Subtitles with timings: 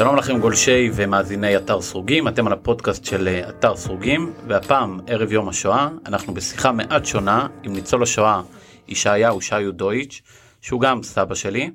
[0.00, 5.32] שלום לכם גולשי ומאזיני אתר סרוגים, אתם על הפודקאסט של אה, אתר סרוגים, והפעם ערב
[5.32, 8.42] יום השואה, אנחנו בשיחה מעט שונה עם ניצול השואה
[8.88, 10.22] ישעיהו שיו דויטש,
[10.60, 11.70] שהוא גם סבא שלי.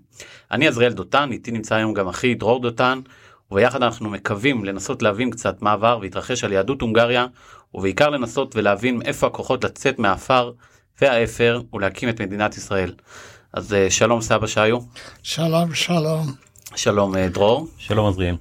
[0.51, 2.99] אני עזריאל דותן, איתי נמצא היום גם אחי דרור דותן,
[3.51, 7.25] וביחד אנחנו מקווים לנסות להבין קצת מה עבר והתרחש על יהדות הונגריה,
[7.73, 10.51] ובעיקר לנסות ולהבין איפה הכוחות לצאת מהעפר
[11.01, 12.93] והאפר ולהקים את מדינת ישראל.
[13.53, 14.77] אז אה, שלום סבא שיו.
[15.23, 16.44] שלום, שלום.
[16.75, 17.67] שלום אה, דרור.
[17.77, 18.35] שלום עזריאל.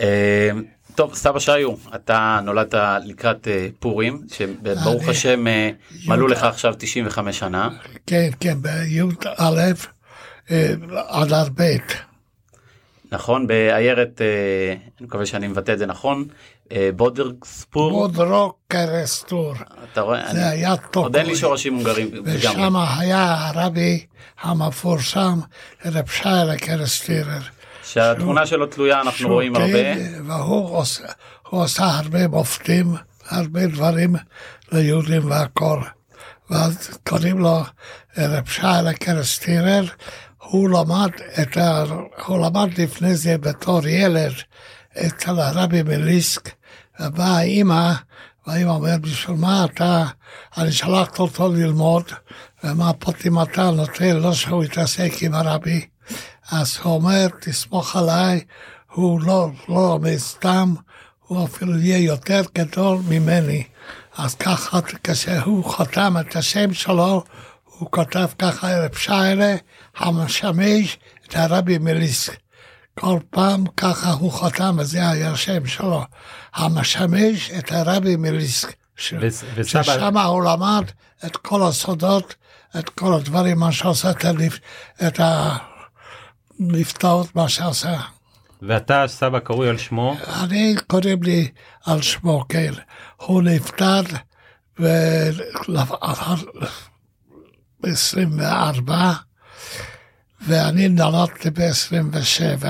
[0.00, 0.50] אה,
[0.94, 2.74] טוב סבא שיו אתה נולדת
[3.04, 5.70] לקראת אה, פורים שברוך אני- השם אה,
[6.06, 6.26] מלאו.
[6.26, 7.68] לך עכשיו 95 שנה
[8.06, 9.72] כן, כן, בי"א
[11.08, 11.76] אדר ב'.
[13.12, 14.20] נכון בעיירת
[14.98, 16.24] אני מקווה שאני מבטא את זה נכון
[16.96, 19.54] בודרספור בודרוק קרסטור.
[19.92, 21.02] אתה רואה זה אני- היה טוב.
[21.04, 22.10] עוד אין לי שורשים הונגרים.
[22.24, 24.06] ושם היה הרבי
[24.40, 25.38] המפורסם
[25.84, 27.40] רב שיילה קרסטירר.
[27.84, 31.04] שהתמונה שלו תלויה אנחנו רואים הרבה כן, והוא עושה,
[31.48, 32.94] הוא עושה הרבה מופתים,
[33.28, 34.14] הרבה דברים
[34.72, 35.80] ליהודים והכל.
[36.50, 37.60] ואז קוראים לו
[38.18, 39.84] רב שיילה קרסטירר,
[40.38, 41.10] הוא למד
[41.56, 41.82] ה...
[42.26, 44.32] הוא למד לפני זה בתור ילד
[45.06, 46.50] אצל הרבי מליסק,
[47.00, 47.92] ובאה האימא,
[48.46, 50.04] והאימא אומרת, בשביל מה אתה,
[50.56, 52.04] אני שלחת אותו ללמוד,
[52.64, 55.86] ומה פוטים אתה נותן לו שהוא יתעסק עם הרבי.
[56.50, 58.40] אז הוא אומר, תסמוך עליי,
[58.92, 60.74] הוא לא, לא לומד סתם,
[61.26, 63.64] הוא אפילו יהיה יותר גדול ממני.
[64.16, 67.24] אז ככה, כשהוא חתם את השם שלו,
[67.64, 69.54] הוא כותב ככה, רב שיילה,
[69.96, 72.49] המשמש את הרבי מליסק.
[72.98, 76.04] כל פעם ככה הוא חתם, וזה היה השם שלו.
[76.54, 78.72] המשמש את הרבי מליסק.
[78.96, 79.14] ש-
[79.62, 80.84] ששם הוא למד
[81.26, 82.34] את כל הסודות,
[82.78, 84.58] את כל הדברים, מה שעושה את הנפ-
[85.06, 85.20] את
[86.60, 88.00] הנפתעות, מה שעשה.
[88.62, 91.48] ואתה סבא קרוי על שמו, אני, קוראים לי
[91.86, 92.72] על שמו, כן.
[93.16, 94.00] הוא נפטר
[97.82, 98.90] ב-24,
[100.40, 102.66] ואני נולדתי ב-27.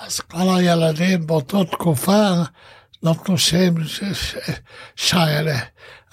[0.00, 2.30] אז כל הילדים באותה תקופה
[3.02, 3.74] נתנו שם
[4.96, 5.58] שיילה.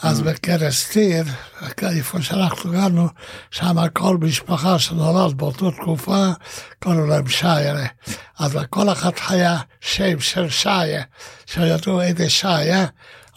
[0.02, 1.24] אז בקרסטיר,
[1.82, 3.08] איפה שאנחנו גרנו,
[3.52, 6.28] שם כל משפחה שנולד באותה תקופה,
[6.80, 7.86] קראו להם שיילה.
[8.40, 11.04] אז לכל אחד היה שם של שיה,
[11.46, 12.86] שידעו איזה שיה,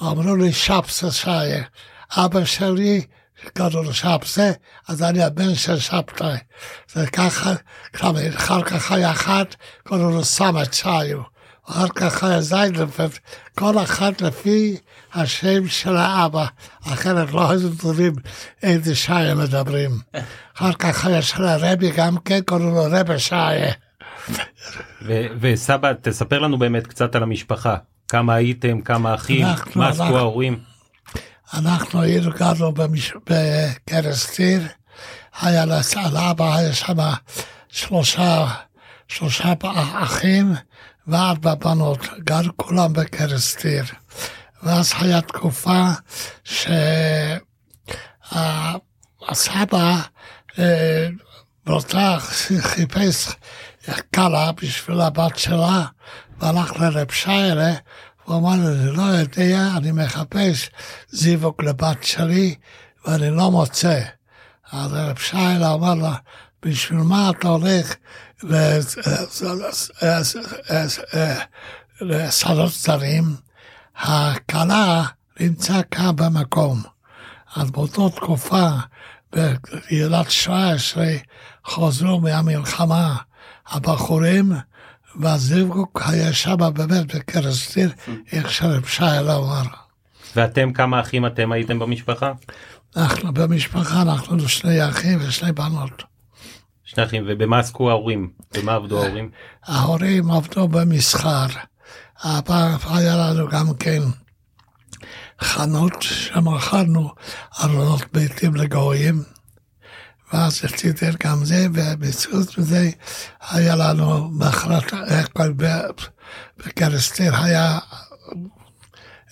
[0.02, 1.62] אמרו לי שבסה שיה.
[2.16, 3.06] אבא שלי,
[3.58, 4.50] לו שבסה,
[4.88, 6.36] אז אני הבן של שבתאי.
[6.92, 7.52] זה ככה,
[7.92, 9.44] כמה, אחר כך היה אחד,
[9.84, 11.32] קראו לו סמת שיו.
[11.68, 13.10] אחר כך היה זיינלפלד,
[13.58, 14.76] כל אחד לפי
[15.14, 16.46] השם של האבא,
[16.86, 18.12] אחרת לא היו יודעים
[18.62, 19.90] איזה שי הם מדברים.
[20.56, 23.34] אחר כך היה של הרבי גם כן, קוראים לו רבי שי.
[25.06, 27.76] ו- וסבא תספר לנו באמת קצת על המשפחה,
[28.08, 30.58] כמה הייתם, כמה אחים, מה עשו ההורים,
[31.54, 34.60] אנחנו היינו גרנו במש- בקרסטיר,
[35.40, 36.96] היה לס- לאבא היה שם
[37.68, 38.46] שלושה,
[39.08, 39.52] שלושה
[40.02, 40.54] אחים
[41.06, 43.84] וארבע בנות, גרו כולם בקרסטיר.
[44.62, 45.84] ואז היה תקופה
[49.24, 49.96] שהסבא
[51.66, 52.16] רוצה
[52.60, 53.28] חיפש
[54.14, 55.84] כלה בשביל הבת שלה,
[56.38, 57.72] והלך לרב שיילה,
[58.24, 60.70] הוא אמר לי, אני לא יודע, אני מחפש
[61.10, 62.54] זיווג לבת שלי,
[63.06, 64.00] ואני לא מוצא.
[64.72, 66.14] אז רב שיילה אמר לה,
[66.62, 67.94] בשביל מה אתה הולך
[72.00, 73.36] לשדות זרים?
[73.96, 75.04] הכלה
[75.40, 76.82] נמצא כאן במקום.
[77.56, 78.68] אז באותה תקופה,
[79.32, 81.06] בילד 17,
[81.64, 83.16] חוזרו מהמלחמה
[83.68, 84.52] הבחורים,
[85.16, 87.90] והזיווג היה שם באמת בקרסטיר,
[88.32, 89.62] איך שרב שיילה אמר.
[90.36, 92.32] ואתם כמה אחים אתם הייתם במשפחה?
[92.96, 96.02] אנחנו במשפחה, אנחנו שני אחים ושני בנות.
[96.84, 98.30] שני אחים, ובמה עסקו ההורים?
[98.54, 99.30] במה עבדו ההורים?
[99.64, 101.46] ההורים עבדו במסחר.
[102.22, 104.00] הפעם היה לנו גם כן
[105.40, 107.10] חנות שמכרנו
[107.62, 109.22] ארונות ביתים לגויים,
[110.32, 112.90] ואז הצידר גם זה, ובצוץ מזה
[113.50, 114.92] היה לנו מחרת,
[116.66, 117.78] בקרסטיר היה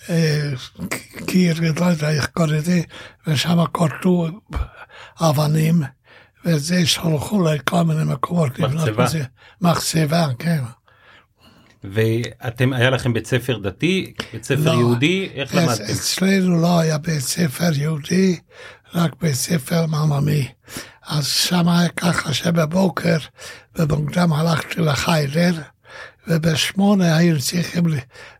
[0.09, 0.51] אה,
[1.27, 2.81] קיר, לא יודע איך קוראים לזה,
[3.27, 4.27] ושם כורתו
[5.21, 5.81] אבנים,
[6.45, 9.03] וזה שלחו לכל מיני מקומות לבנות מחצבה.
[9.05, 9.23] בזה.
[9.61, 10.61] מחצבה, כן.
[11.83, 14.79] ואתם, היה לכם בית ספר דתי, בית ספר לא.
[14.79, 15.83] יהודי, איך אצ- למדתם?
[15.83, 18.39] אצלנו לא היה בית ספר יהודי,
[18.95, 20.47] רק בית ספר עממי.
[21.07, 23.17] אז היה ככה שבבוקר,
[23.75, 25.53] במוקדם הלכתי לחיידר,
[26.27, 27.83] ובשמונה היינו צריכים,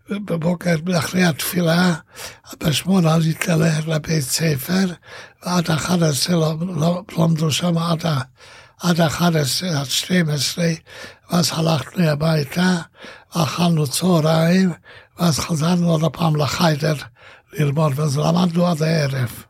[0.09, 1.93] בבוקר אחרי התפילה,
[2.63, 4.85] בשמונה עליתי ללכת לבית ספר,
[5.45, 8.05] ועד 11 לא, לא, למדו שם עד,
[8.83, 10.65] עד 11 עד 12,
[11.31, 12.77] ואז הלכנו הביתה,
[13.29, 14.71] אכלנו צהריים,
[15.19, 16.95] ואז חזרנו עוד פעם לחיידר
[17.53, 19.43] ללמוד, ואז למדנו עד הערב.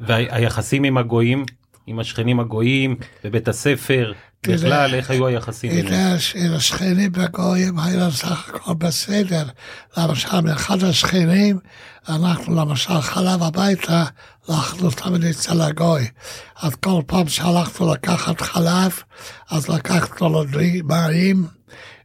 [0.00, 1.44] והיחסים עם הגויים,
[1.90, 4.12] עם השכנים הגויים, בבית הספר,
[4.46, 6.16] בכלל, איך היו היחסים אליהם?
[6.34, 9.44] עם השכנים והגויים היה סך הכל בסדר.
[9.96, 11.58] למשל, אחד השכנים,
[12.08, 14.04] אנחנו למשל חלב הביתה,
[14.48, 16.08] הלכנו תמיד אצל הגוי.
[16.62, 19.02] אז כל פעם שהלכנו לקחת חלב,
[19.50, 20.44] אז לקחנו לו
[20.84, 21.46] מים,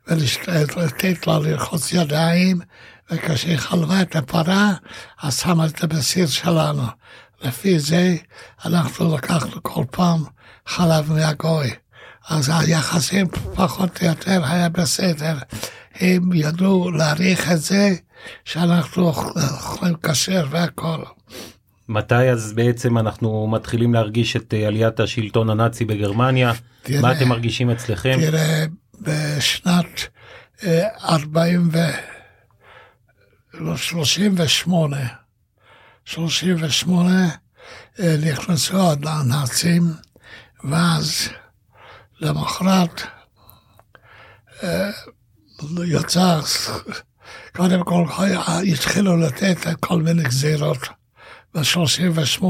[0.08, 2.60] ולתת לו לרחוץ ידיים,
[3.12, 4.74] וכשהיא חלבה את הפרה,
[5.22, 6.84] אז שמה את זה בסיר שלנו.
[7.42, 8.16] לפי זה
[8.66, 10.24] אנחנו לקחנו כל פעם
[10.68, 11.72] חלב מהגוי.
[12.30, 15.38] אז היחסים פחות או יותר היה בסדר.
[15.96, 17.90] הם ידעו להעריך את זה
[18.46, 21.04] שאנחנו אוכלים כשר והכל.
[21.90, 26.54] מתי אז בעצם אנחנו מתחילים להרגיש את אה, עליית השלטון הנאצי בגרמניה?
[26.82, 28.18] תראה, מה אתם מרגישים אצלכם?
[28.22, 28.66] תראה,
[29.02, 30.08] בשנת
[31.04, 32.16] 40 אה, ו...
[33.58, 34.98] 38,
[36.06, 37.30] 38
[38.00, 39.94] אה, נכנסו הנאצים,
[40.64, 41.30] ואז
[42.20, 43.02] למחרת
[44.64, 44.92] אה,
[45.86, 46.40] יצא,
[47.56, 48.06] קודם כל
[48.74, 50.88] התחילו לתת כל מיני גזירות
[51.56, 52.44] ב-38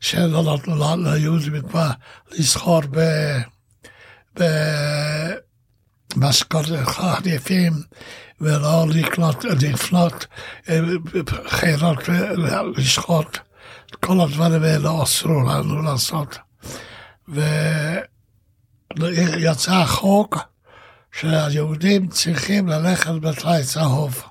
[0.00, 1.90] שלא נתנו ליהודים כבר
[2.30, 2.82] לסחור
[6.16, 7.72] במשכורת חריפים
[8.40, 10.26] ולא לקנות, לפנות
[10.68, 10.80] אה,
[11.48, 11.98] חירות
[12.76, 13.38] לשחוט.
[14.00, 16.38] כל הדברים האלה אסרו לנו לעשות.
[19.38, 20.38] יצא חוק
[21.12, 24.22] שהיהודים צריכים ללכת בטלאי צהוב.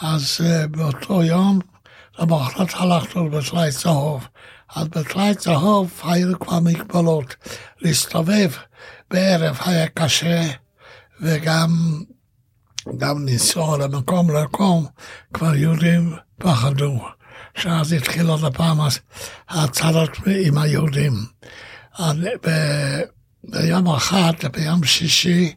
[0.00, 0.40] אז
[0.70, 1.58] באותו יום,
[2.18, 4.28] למחרת הלכנו בטלאי צהוב.
[4.74, 7.36] אז בטלאי צהוב היו כבר מגבלות.
[7.80, 8.50] להסתובב
[9.10, 10.42] בערב היה קשה,
[11.20, 11.68] וגם
[12.96, 14.86] גם לנסוע למקום למקום,
[15.34, 17.00] כבר יהודים פחדו.
[17.54, 18.78] שאז התחיל עוד הפעם
[19.48, 21.12] ההצהרות עם היהודים.
[23.44, 25.54] ביום אחד, ביום שישי,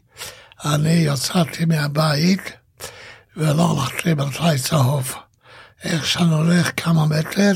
[0.64, 2.52] אני יצאתי מהבית
[3.36, 5.14] ולא הלכתי בתוואי צהוב.
[5.84, 7.52] איך שאני הולך כמה מטר,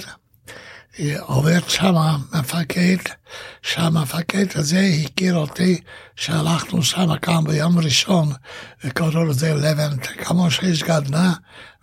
[1.20, 1.94] עובד שם
[2.34, 2.96] מפקד,
[3.62, 5.80] שהמפקד הזה הכיר אותי,
[6.16, 8.32] שהלכנו שם כאן ביום ראשון,
[8.84, 11.32] וקראו לזה לבנט, כמו שיש גדנה,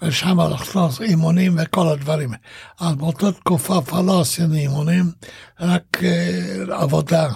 [0.01, 2.33] ושם הלכנו אימונים וכל הדברים.
[2.79, 5.11] אז באותה תקופה כבר לא עשינו אימונים,
[5.59, 7.29] רק uh, עבודה.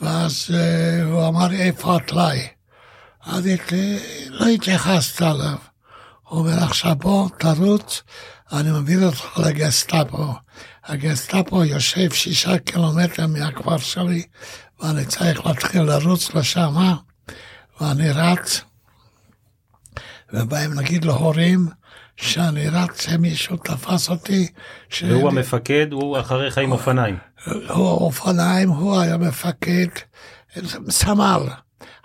[0.00, 2.48] ואז uh, הוא אמר, איפה הטלאי?
[3.26, 3.48] אז
[4.28, 5.56] לא התייחסת אליו.
[6.28, 8.02] הוא אומר, עכשיו בוא, תרוץ,
[8.52, 10.34] אני מביא אותך לגסטאפו.
[10.84, 14.22] הגסטאפו יושב שישה קילומטר מהכפר שלי,
[14.80, 16.74] ואני צריך להתחיל לרוץ לשם,
[17.80, 18.60] ואני רץ,
[20.32, 21.68] ובאים נגיד להורים,
[22.16, 24.48] שאני רץ, שמישהו תפס אותי.
[24.88, 25.02] ש...
[25.02, 27.16] והוא המפקד, הוא אחריך עם אופניים.
[27.46, 29.86] הוא אופניים, הוא היה מפקד,
[30.90, 31.42] סמל,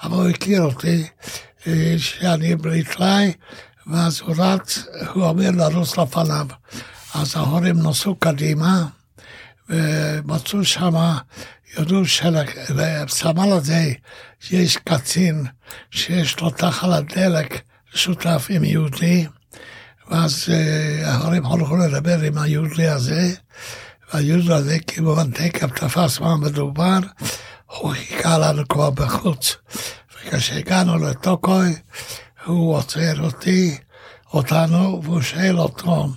[0.03, 1.07] אבל הוא הכיר אותי,
[1.67, 3.34] אה, שאני בלי טלאי,
[3.88, 6.48] ואז הוא רץ, הוא אומר לרוץ לפניו.
[7.17, 8.86] אז ההורים נסעו קדימה,
[9.69, 10.95] ומצאו שם,
[11.77, 13.91] ידעו שלסמל הזה
[14.51, 15.45] יש קצין
[15.91, 17.62] שיש לו תחת דלק
[17.93, 19.27] שותף עם יהודי,
[20.09, 23.33] ואז uh, ההורים הלכו לדבר עם היהודי הזה,
[24.13, 27.00] והיהודי הזה כמובן תקף תפס מה מדובר,
[27.65, 29.55] הוא חיכה לנו כבר בחוץ.
[30.15, 31.75] וכשהגענו לטוקוי,
[32.45, 33.77] הוא עוצר אותי,
[34.33, 36.09] אותנו, והוא שואל אותו,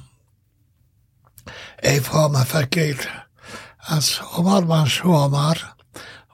[1.83, 2.95] איפה המפקד?
[3.89, 5.53] אז הוא אמר מה שהוא אמר,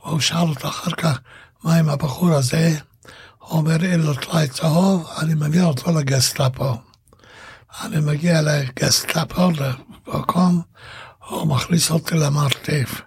[0.04, 1.18] והוא שאל אותו אחר כך,
[1.64, 2.78] מה עם הבחור הזה?
[3.38, 6.74] הוא אומר, אין לו טלאי צהוב, אני מביא אותו לגסטאפו.
[7.82, 9.50] אני מגיע לגסטאפו,
[10.06, 10.62] למקום,
[11.28, 13.00] הוא מכניס אותי למרתף.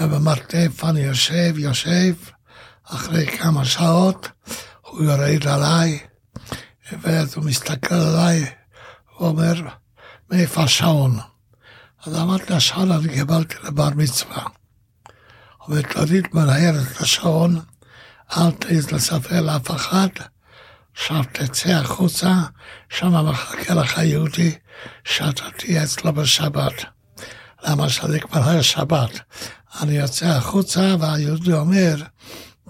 [0.00, 2.14] ובמרתף אני יושב, יושב,
[2.84, 4.28] אחרי כמה שעות,
[4.80, 5.98] הוא יורד עליי,
[7.02, 8.46] ואז הוא מסתכל עליי,
[9.16, 9.54] הוא אומר,
[10.30, 11.18] מאיפה השעון?
[12.06, 14.42] אז אמרתי השעון, אני קיבלתי לבר מצווה.
[15.68, 17.60] ותוריד מנהל את השעון,
[18.36, 20.08] אל תעז לספר לאף אחד,
[20.94, 22.32] עכשיו תצא החוצה,
[22.88, 24.54] שם מחכה לך יהודי,
[25.04, 26.72] שאתה תהיה אצלו בשבת.
[27.62, 29.20] למה שזה כבר היה שבת.
[29.80, 31.96] אני יוצא החוצה והיהודי אומר,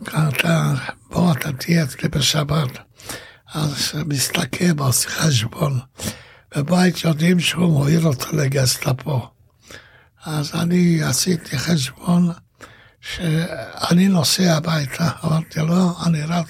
[0.02, 0.74] אתה,
[1.10, 2.78] בוא אתה הייתי אצלי בשבת,
[3.54, 5.80] אז מסתכל, עושה חשבון.
[6.56, 9.28] בבית יודעים שהוא מוביל אותו לגסטאפו.
[10.25, 12.32] אז אני עשיתי חשבון
[13.00, 16.46] שאני נוסע הביתה, אמרתי לו, אני רץ,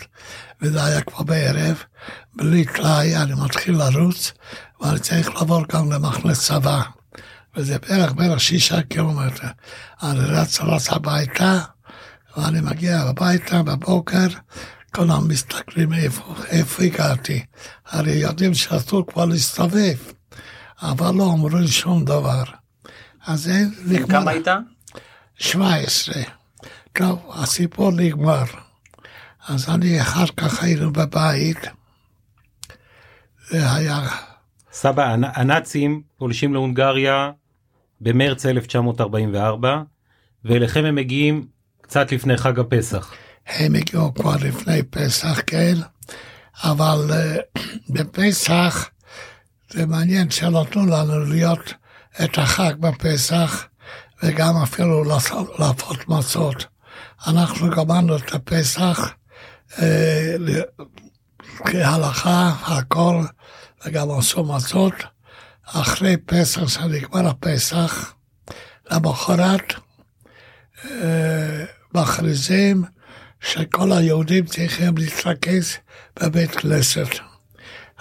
[0.62, 1.82] וזה היה כבר בערב,
[2.36, 4.32] בלי טלאי, אני מתחיל לרוץ,
[4.80, 6.82] ואני צריך לעבור גם למחנה צבא.
[7.56, 9.48] וזה בערך בערך שישה קילומטר.
[10.02, 11.58] אני רץ רץ הביתה,
[12.36, 14.26] ואני מגיע הביתה בבוקר,
[14.96, 17.44] כולם מסתכלים איפה, איפה הגעתי.
[17.86, 19.96] הרי יודעים שאסור כבר להסתובב,
[20.82, 22.42] אבל לא אמרו לי שום דבר.
[23.26, 23.52] אז זה
[23.86, 24.06] נגמר.
[24.20, 24.46] כמה היית?
[25.36, 26.14] 17.
[26.92, 28.44] טוב, הסיפור נגמר.
[29.48, 31.58] אז אני אחר כך היינו בבית,
[33.50, 34.00] זה היה,
[34.72, 37.30] סבא, הנ- הנאצים פולשים להונגריה
[38.00, 39.82] במרץ 1944,
[40.44, 41.46] ואליכם הם מגיעים
[41.82, 43.12] קצת לפני חג הפסח.
[43.46, 45.74] הם הגיעו כבר לפני פסח, כן,
[46.62, 47.36] אבל אה,
[47.88, 48.88] בפסח
[49.70, 51.72] זה מעניין שנתנו לנו להיות
[52.24, 53.66] את החג בפסח,
[54.22, 55.60] וגם אפילו לעשות-
[56.08, 56.66] מצות.
[57.26, 59.10] אנחנו גמרנו את הפסח
[59.78, 60.36] אה,
[61.64, 63.24] כהלכה, הכל,
[63.86, 64.94] וגם עשו מצות.
[65.66, 68.14] אחרי פסח, שנגמר הפסח,
[68.90, 69.62] למחרת
[70.90, 72.84] אה, מכריזים
[73.44, 75.76] שכל היהודים צריכים להתרכז
[76.22, 77.08] בבית כנסת.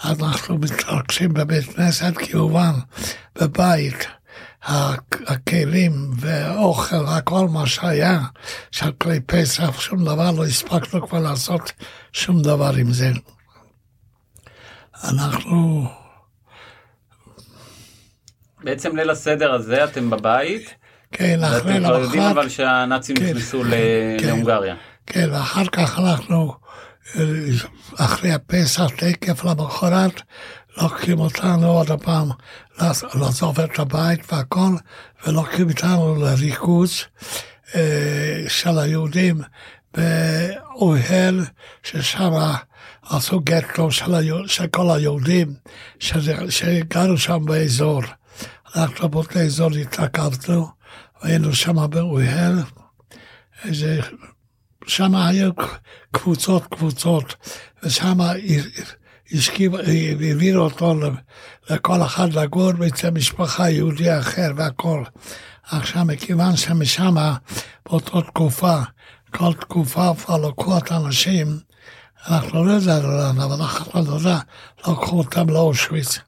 [0.06, 2.72] אנחנו מתרכזים בבית כנסת, כמובן,
[3.36, 4.08] בבית.
[5.28, 8.20] הכלים ואוכל, הכל מה שהיה,
[8.72, 11.72] של כלי פסח, שום דבר לא הספקנו כבר לעשות
[12.14, 13.12] שום דבר עם זה.
[15.04, 15.88] אנחנו,
[18.64, 20.74] בעצם ליל הסדר הזה אתם בבית,
[21.12, 23.68] כן, אחרי ואתם כבר יודעים למחרת, אבל שהנאצים כן, נכנסו כן.
[24.28, 24.76] להונגריה.
[24.76, 27.26] כן, ואחר כך אה,
[27.98, 30.22] אחרי הפסח, תקף למחרת,
[30.78, 32.30] לוקחים אותנו עוד פעם
[32.80, 34.76] לעז- לעזוב את הבית והכל,
[35.28, 37.02] ולוקחים אותנו לריכוז
[37.76, 39.42] אה, של היהודים
[39.98, 41.46] באוהל,
[41.84, 42.32] ששם
[43.10, 45.54] עשו גטו של, היו- של כל היהודים
[46.50, 48.02] שגרו שם באזור.
[48.76, 50.68] אנחנו באותו אזור התרכבנו,
[51.24, 52.60] והיינו שם באוהל,
[53.66, 54.02] איזה
[54.88, 55.52] שם היו
[56.12, 57.36] קבוצות קבוצות,
[57.84, 58.18] ושם
[59.32, 60.94] השכיב- העבירו אותו
[61.70, 65.04] לכל אחד לגור אצל משפחה יהודי אחר והכל.
[65.72, 67.16] עכשיו, מכיוון שמשם,
[67.86, 68.78] באותה תקופה,
[69.34, 71.60] כל תקופה כבר לקחו את האנשים,
[72.28, 74.38] אנחנו לא לאן, אבל אנחנו נודע,
[74.80, 76.20] לקחו אותם לאושוויץ.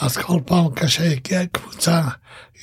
[0.00, 2.02] אז כל פעם כשהגיעה קבוצה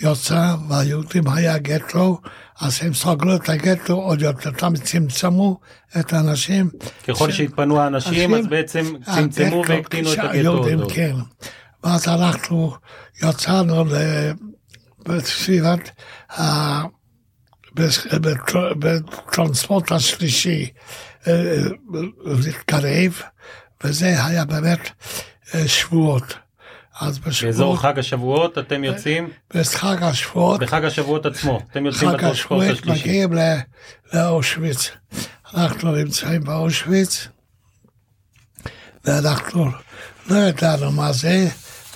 [0.02, 2.22] יוצאה והיהודים היה גטו,
[2.62, 5.60] אז הם סגרו את הגטו עוד יותר, תמיד צמצמו
[6.00, 6.70] את האנשים.
[7.08, 10.88] ככל ש- שהתפנו האנשים, אז בעצם צמצמו והקטינו את הגטו.
[10.94, 11.16] כן.
[11.84, 12.74] ואז אנחנו
[13.24, 13.86] יצאנו
[15.06, 15.90] בסביבת
[16.38, 16.84] ה-
[18.80, 20.70] בטרנספורט השלישי
[21.28, 21.58] אה,
[22.26, 23.22] להתקרב,
[23.84, 24.80] וזה היה באמת
[25.56, 26.34] אה, שבועות.
[27.00, 32.16] אז באזור בשבועות, חג השבועות אתם יוצאים, בחג השבועות, בחג השבועות עצמו, אתם יוצאים חג
[32.18, 33.02] בטרנספורט השבועות השלישי.
[33.02, 33.58] מגיעים ל-
[34.14, 34.92] לאושוויץ.
[35.54, 37.28] אנחנו נמצאים באושוויץ,
[39.06, 39.66] ואנחנו
[40.30, 41.48] לא ידענו מה זה.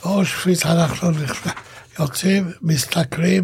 [0.03, 1.09] באושוויץ אנחנו
[1.99, 3.43] יוצאים, מסתכלים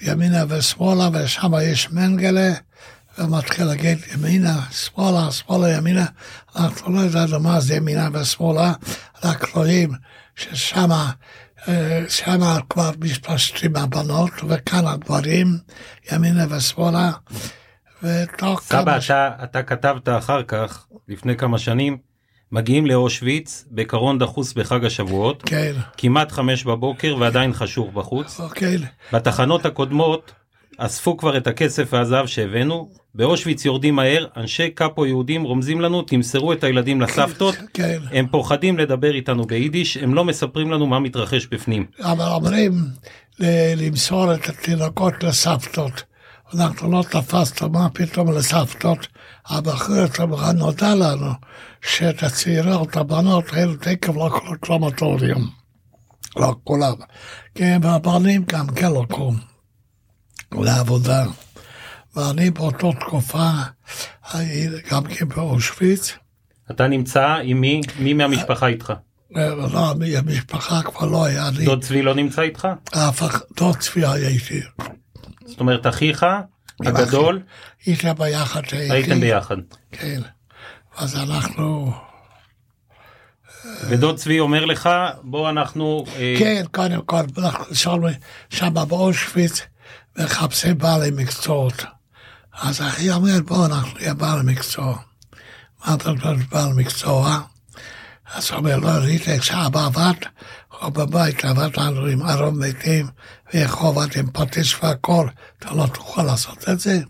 [0.00, 2.52] ימינה ושמאלה, ושם יש מנגלה,
[3.18, 6.06] ומתחיל להגיד ימינה, שמאלה, שמאלה, ימינה.
[6.56, 8.72] אנחנו לא ידענו מה זה ימינה ושמאלה,
[9.24, 9.90] רק רואים
[10.36, 10.88] ששם
[11.68, 12.40] אה, שם
[12.70, 15.46] כבר מתפשטים הבנות, וכאן הגברים,
[16.12, 17.10] ימינה ושמאלה.
[18.02, 21.98] ותוך סבא, ש- אתה, אתה כתבת אחר כך, לפני כמה שנים,
[22.52, 28.40] מגיעים לאושוויץ בקרון דחוס בחג השבועות, כן, כמעט חמש בבוקר ועדיין חשוך בחוץ.
[28.40, 28.78] אוקיי,
[29.12, 30.32] בתחנות הקודמות
[30.78, 36.52] אספו כבר את הכסף והזהב שהבאנו, באושוויץ יורדים מהר, אנשי קאפו יהודים רומזים לנו, תמסרו
[36.52, 37.98] את הילדים לסבתות, כן.
[38.10, 41.86] הם פוחדים לדבר איתנו ביידיש, הם לא מספרים לנו מה מתרחש בפנים.
[42.00, 42.72] אבל אומרים
[43.76, 46.02] למסור את התינוקות לסבתות.
[46.54, 49.08] אנחנו לא תפסנו מה פתאום לסבתות,
[49.50, 50.20] אבל אחרת
[50.54, 51.30] נודע לנו
[51.82, 55.50] שאת הצעירות, הבנות, האלו תקף לקחו לקרומטוריום.
[56.36, 56.94] לא כולם.
[57.54, 59.32] כן, והבנים גם כן לקחו
[60.52, 61.24] לעבודה.
[62.16, 63.50] ואני באותה תקופה,
[64.90, 66.12] גם כן באושוויץ,
[66.70, 67.80] אתה נמצא עם מי?
[67.98, 68.92] מי מהמשפחה איתך?
[69.30, 72.68] לא, המשפחה כבר לא היה לי, דוד צבי לא נמצא איתך?
[72.94, 74.60] אף אחד, דוד צבי היה איתי.
[75.46, 76.26] זאת אומרת אחיך
[76.80, 77.42] הגדול,
[77.86, 78.62] איתם ביחד.
[78.72, 79.56] הייתם ביחד.
[79.92, 80.20] כן.
[80.96, 81.92] אז אנחנו,
[83.88, 84.88] ודוד צבי אומר לך,
[85.22, 86.04] בוא אנחנו...
[86.16, 87.74] אה, כן, קודם כל, אנחנו
[88.50, 89.62] שם באושוויץ
[90.18, 91.84] מחפשים בעלי מקצועות.
[92.60, 94.98] אז אחי אומר, בוא, אנחנו נהיה בעל מקצוע.
[95.86, 97.40] מה אתה אומר בעל מקצוע?
[98.34, 100.12] אז הוא אומר, לא, ראיתי כשאבא עבד,
[100.80, 103.06] הוא בבית עבד לנו עם ארון מתים,
[103.52, 105.26] ואיך עבד עם פטיש והכל,
[105.58, 107.00] אתה לא תוכל לעשות את זה?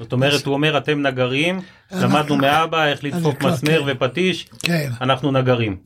[0.00, 1.60] זאת אומרת, הוא אומר, אתם נגרים,
[1.92, 3.82] למדנו מאבא איך לדפוק מסמר.
[3.86, 4.90] ופטיש, כן.
[5.00, 5.76] אנחנו נגרים.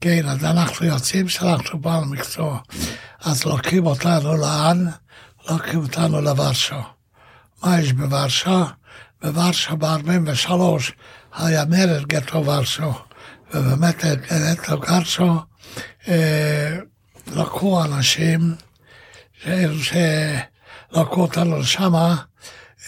[0.00, 2.58] כן, אז אנחנו יוצאים שאנחנו בעל מקצוע.
[3.20, 4.86] אז לוקחים אותנו לאן?
[5.50, 6.80] לוקחים אותנו לוורשה.
[7.62, 8.64] מה יש בוורשה?
[9.22, 10.50] בוורשה ב-43
[11.38, 12.90] היה מרד גטו ורשה.
[13.54, 14.04] ובאמת
[14.52, 15.32] גטו ורשה
[16.08, 16.76] אה,
[17.26, 18.54] לקחו אנשים
[19.82, 22.16] שלקחו אותנו שמה אה,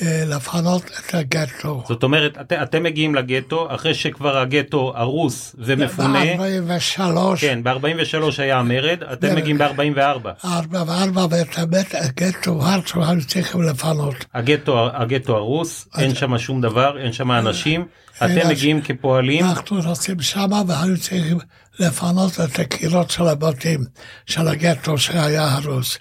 [0.02, 1.84] לפנות את הגטו.
[1.88, 8.58] זאת אומרת, את, אתם מגיעים לגטו, אחרי שכבר הגטו הרוס ומפונה, ב-43 כן, ב-43 היה
[8.58, 9.36] המרד, אתם כן.
[9.36, 10.28] מגיעים ב-44.
[10.44, 14.14] ארבע וארבע, ואת הבית הגטו הרצו היו צריכים לפנות.
[14.34, 20.20] הגטו, הגטו הרוס, אין שם שום דבר, אין שם אנשים, אתם מגיעים כפועלים, אנחנו נוסעים
[20.20, 21.38] שמה והיו צריכים
[21.78, 23.80] לפנות את הקירות של הבתים
[24.26, 25.98] של הגטו שהיה הרוס.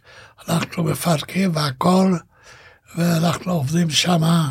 [0.50, 2.14] אנחנו מפרקים והכל,
[2.98, 4.50] ואנחנו עובדים שמה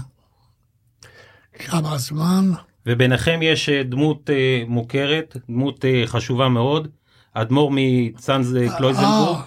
[1.58, 2.52] כמה זמן.
[2.86, 6.88] וביניכם יש אה, דמות אה, מוכרת, דמות אה, חשובה מאוד,
[7.34, 9.38] אדמו"ר מצאנז קלויזנבורג,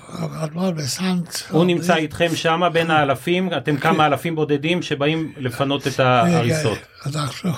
[0.44, 1.30] אדמו"ר בסנט.
[1.50, 6.78] הוא נמצא איתכם שמה בין האלפים, אתם כמה אלפים בודדים שבאים לפנות את ההריסות.
[7.06, 7.52] אנחנו,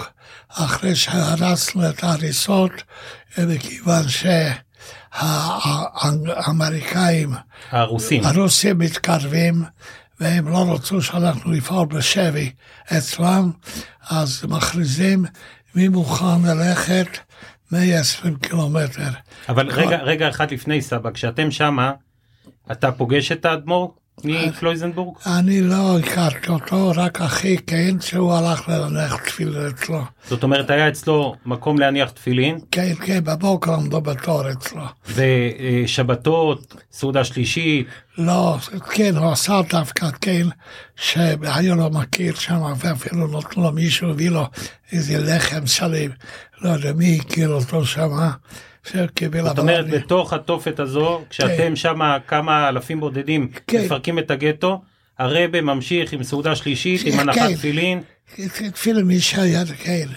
[0.49, 2.71] אחרי שהרסנו את ההריסות,
[3.37, 4.03] מכיוון
[5.13, 7.33] שהאמריקאים,
[7.71, 8.25] הרוסים.
[8.25, 9.63] הרוסים מתקרבים,
[10.19, 12.51] והם לא רצו שאנחנו נפעל בשבי
[12.97, 13.51] אצלם,
[14.09, 15.25] אז מכריזים
[15.75, 17.07] מי מוכן ללכת
[17.71, 19.09] 120 קילומטר.
[19.49, 21.91] אבל רגע, רגע אחד לפני סבא, כשאתם שמה,
[22.71, 25.17] אתה פוגש את האדמו"ר מקלויזנבורג?
[25.25, 30.01] אני לא הכרתי אותו, רק אחי כן, שהוא הלך לנח תפילה אצלו.
[30.27, 34.81] זאת אומרת, היה אצלו מקום להניח תפילין, כן, כן, בבוקר עמדו בתור אצלו.
[35.15, 38.57] ושבתות, סעודה שלישית, לא,
[38.91, 40.47] כן, הוא עשה דווקא כן,
[40.95, 44.45] שהיה לו מכיר שם, ואפילו נתנו לו מישהו, הביא לו
[44.91, 46.11] איזה לחם שלם,
[46.61, 48.09] לא יודע מי הכיר אותו שם,
[48.87, 53.85] שקיבל זאת אומרת, בתוך התופת הזו, כשאתם שמה כמה אלפים בודדים כן.
[53.85, 54.81] מפרקים את הגטו,
[55.19, 57.53] הרבה ממשיך עם סעודה שלישית, עם הנחת כן.
[57.55, 58.01] תפילין,
[58.73, 60.07] אפילו מי שהיה כן.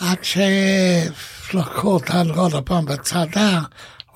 [0.00, 3.60] עד שלקחו אותנו עוד פעם בצדה,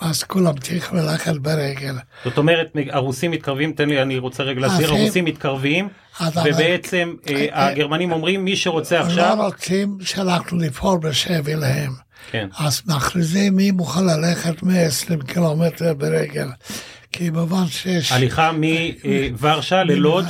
[0.00, 1.94] אז כולם צריכים ללכת ברגל.
[2.24, 5.88] זאת אומרת, הרוסים מתקרבים, תן לי, אני רוצה רגע להסביר, אז הם- הרוסים מתקרבים,
[6.44, 12.05] ובעצם אה, אה, הגרמנים אומרים, מי שרוצה עכשיו, לא רוצים שאנחנו נפעול בשבי להם.
[12.30, 12.48] כן.
[12.58, 16.48] אז מכריזים מי מוכן ללכת 120 קילומטר ברגל.
[17.12, 18.12] כי במובן שיש...
[18.12, 20.28] הליכה מוורשה ללודג'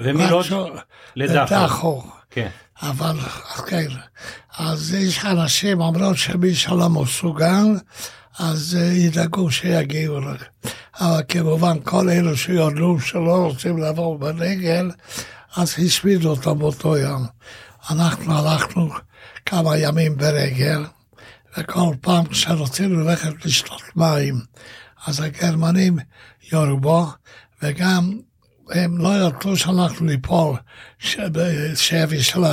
[0.00, 0.56] ומלודג'
[1.16, 2.02] לדחו.
[2.30, 2.48] כן.
[2.82, 3.16] אבל
[3.66, 3.88] כן,
[4.58, 7.66] אז יש אנשים אומרים שמי שלא מסוגל,
[8.38, 10.16] אז אה, ידאגו שיגיעו.
[10.16, 10.48] רק.
[11.00, 14.90] אבל כמובן כל אלו שיודעו שלא רוצים לעבור ברגל,
[15.56, 17.26] אז השמידו אותם באותו יום.
[17.90, 18.90] אנחנו הלכנו
[19.46, 20.84] כמה ימים ברגל,
[21.58, 24.40] וכל פעם כשרצינו ללכת לשתות מים,
[25.06, 25.98] אז הגרמנים
[26.52, 27.06] יורו בו,
[27.62, 28.18] וגם
[28.70, 30.56] הם לא ידעו שאנחנו ניפול
[31.32, 32.44] בשבי של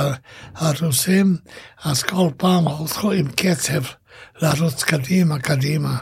[0.54, 1.36] הרוסים,
[1.84, 3.82] אז כל פעם הלכו עם קצב
[4.42, 5.96] לרוץ קדימה קדימה,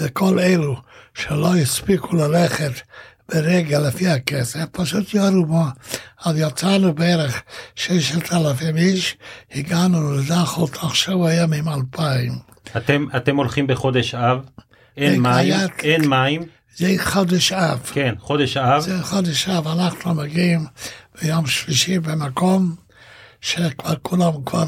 [0.00, 0.76] וכל אלו
[1.14, 2.72] שלא הספיקו ללכת
[3.28, 5.62] ברגע לפי הקצב, פשוט יורו בו.
[6.24, 7.42] אז יצאנו בערך
[7.76, 9.16] ששת אלפים איש,
[9.54, 12.32] הגענו לדחו תוך שבוע ימים אלפיים.
[12.76, 14.38] אתם, אתם הולכים בחודש אב,
[14.96, 16.42] אין מים, היה- אין מים,
[16.76, 17.90] זה חודש אב.
[17.92, 20.66] כן, חודש אב, זה חודש אב, אנחנו מגיעים
[21.22, 22.74] ביום שלישי במקום
[23.40, 24.64] שכבר כולם כבר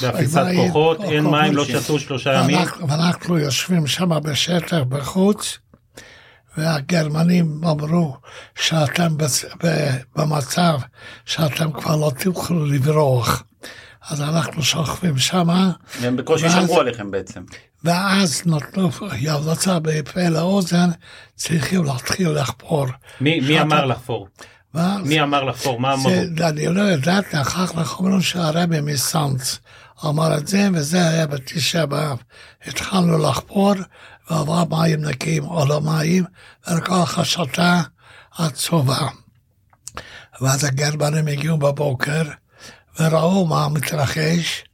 [0.00, 5.58] באפיסת כוחות, אין מים, לא שתו שלושה ימים, ואנחנו יושבים שם בשטח בחוץ,
[6.56, 8.16] והגרמנים אמרו
[8.54, 9.16] שאתם
[10.16, 10.78] במצב
[11.24, 13.42] שאתם כבר לא תוכלו לברוח.
[14.10, 15.70] אז אנחנו שוכבים שמה,
[16.02, 17.42] הם בקושי ואז- שמרו עליכם בעצם.
[17.84, 20.90] ואז נתנו יבוצה בפה לאוזן,
[21.34, 22.86] צריכים להתחיל לחפור.
[23.20, 24.28] מי, מי שאתה- אמר לחפור?
[24.74, 25.80] ואז מי אמר לחפור?
[25.80, 26.10] מה אמרו?
[26.10, 29.58] זה, אני לא יודעת, אחר כך אומרים שהרבי מסאנץ
[30.04, 32.18] אמר את זה, וזה היה בתשעה באב.
[32.66, 33.74] התחלנו לחפור,
[34.30, 36.24] ועבר מים נקיים או לא מים,
[36.68, 37.82] ולקח השתה
[38.38, 39.08] עצובה.
[40.40, 42.22] ואז הגרמנים הגיעו בבוקר,
[43.00, 44.64] וראו מה מתרחש,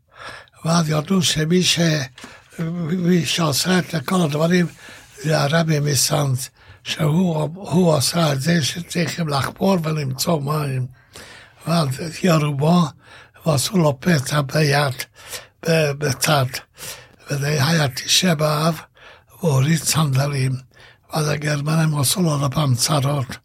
[0.64, 1.78] ואז ידעו שמי ש...
[2.88, 4.66] מי שעושה את כל הדברים
[5.22, 6.38] זה הרבי מסנט,
[6.84, 10.86] שהוא עשה את זה שצריכים לחפור ולמצוא מים.
[11.66, 11.88] ואז
[12.22, 12.82] ירו בו
[13.46, 14.94] ועשו לו פצע ביד,
[15.98, 16.46] בצד.
[17.30, 18.80] וזה היה תשעה באב,
[22.00, 23.38] עשו לו עוד פעם צרות.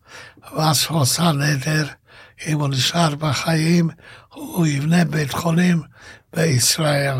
[0.56, 1.86] ואז הוא עשה נדר,
[2.48, 3.90] אם הוא נשאר בחיים,
[4.34, 5.82] הוא יבנה בית חולים
[6.36, 7.18] בישראל.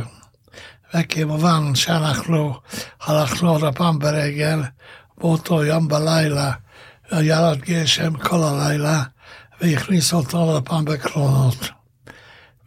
[0.94, 2.60] וכמובן שאנחנו
[3.02, 4.64] הלכנו עוד פעם ברגל,
[5.18, 6.52] באותו יום בלילה,
[7.12, 9.04] ירד גשם כל הלילה,
[9.62, 11.70] והכניסו אותו עוד פעם בקרונות.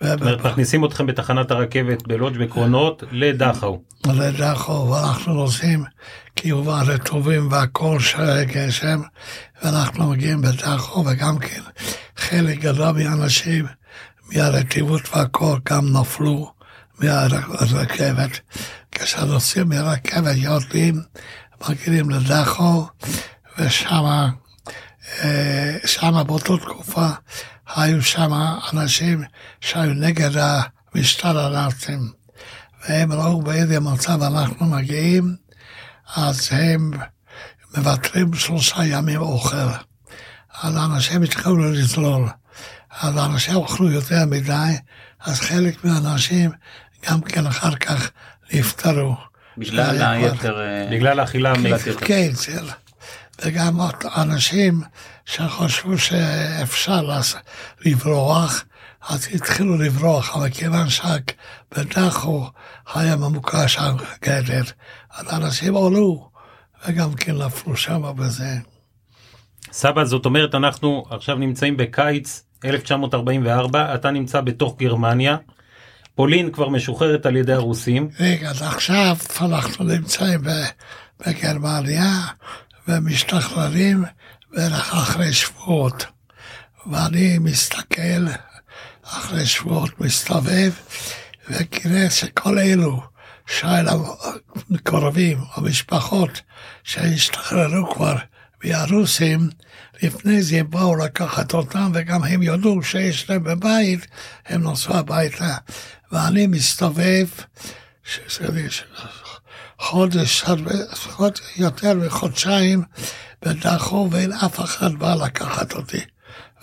[0.03, 3.83] זאת אומרת, מכניסים אתכם בתחנת הרכבת בלודג' בקרונות לדכאו.
[4.07, 5.85] לדכאו, ואנחנו נוסעים
[6.37, 9.01] כמובן רטובים והכל של גשם,
[9.63, 11.61] ואנחנו מגיעים בדכאו, וגם כן
[12.17, 13.67] חלק גדול מהאנשים
[14.33, 16.53] מהרטיבות והכל גם נפלו
[16.99, 18.41] מהרכבת.
[18.93, 21.03] כשנוסעים מהרכבת יורדים,
[21.69, 22.87] מגיעים לדכאו,
[23.59, 24.29] ושמה,
[25.23, 27.09] אה, שמה באותה תקופה
[27.77, 28.31] היו שם
[28.73, 29.23] אנשים
[29.61, 30.31] שהיו נגד
[30.95, 32.13] המשטר הנאצים,
[32.89, 35.37] והם ראו באיזה מצב אנחנו מגיעים,
[36.17, 36.91] אז הם
[37.77, 39.57] מוותרים שלושה ימים אוכל.
[40.63, 42.29] אז האנשים התחילו לזלול.
[43.01, 44.77] אז האנשים אוכלו יותר מדי,
[45.21, 46.51] אז חלק מהאנשים
[47.09, 48.11] גם כן אחר כך
[48.53, 49.17] נפטרו.
[49.59, 50.61] בגלל היתר...
[50.61, 51.99] אה, בגלל האכילה המלאכתית.
[52.01, 52.31] כן,
[53.45, 53.81] וגם
[54.17, 54.81] אנשים
[55.25, 57.11] שחשבו שאפשר
[57.85, 58.65] לברוח,
[59.09, 62.47] אז התחילו לברוח, אבל כיוון שבדחו
[62.95, 64.63] היה ממוקש הגדר,
[65.11, 66.31] אז אנשים עולו
[66.87, 68.59] וגם כן נפלו שם בזה.
[69.73, 75.37] סבא, זאת אומרת, אנחנו עכשיו נמצאים בקיץ 1944, אתה נמצא בתוך גרמניה,
[76.15, 78.09] פולין כבר משוחררת על ידי הרוסים.
[78.21, 80.41] רגע, אז עכשיו אנחנו נמצאים
[81.27, 82.11] בגרמניה
[82.89, 84.05] ומשתחררים
[84.53, 86.07] בערך אחרי שבועות.
[86.91, 88.27] ואני מסתכל
[89.03, 90.73] אחרי שבועות, מסתובב,
[91.51, 93.03] וכנראה שכל אלו
[93.47, 94.05] שהיו
[94.71, 96.41] מקורבים או משפחות
[96.85, 98.17] שהשתחררו כבר
[98.65, 99.49] מהרוסים,
[100.03, 104.07] לפני זה באו לקחת אותם, וגם הם ידעו שיש להם בבית,
[104.47, 105.57] הם נסעו הביתה.
[106.13, 107.27] ואני מסתובב,
[109.79, 110.45] חודש,
[111.57, 112.83] יותר מחודשיים,
[113.43, 116.01] ודחו ואין אף אחד בא לקחת אותי.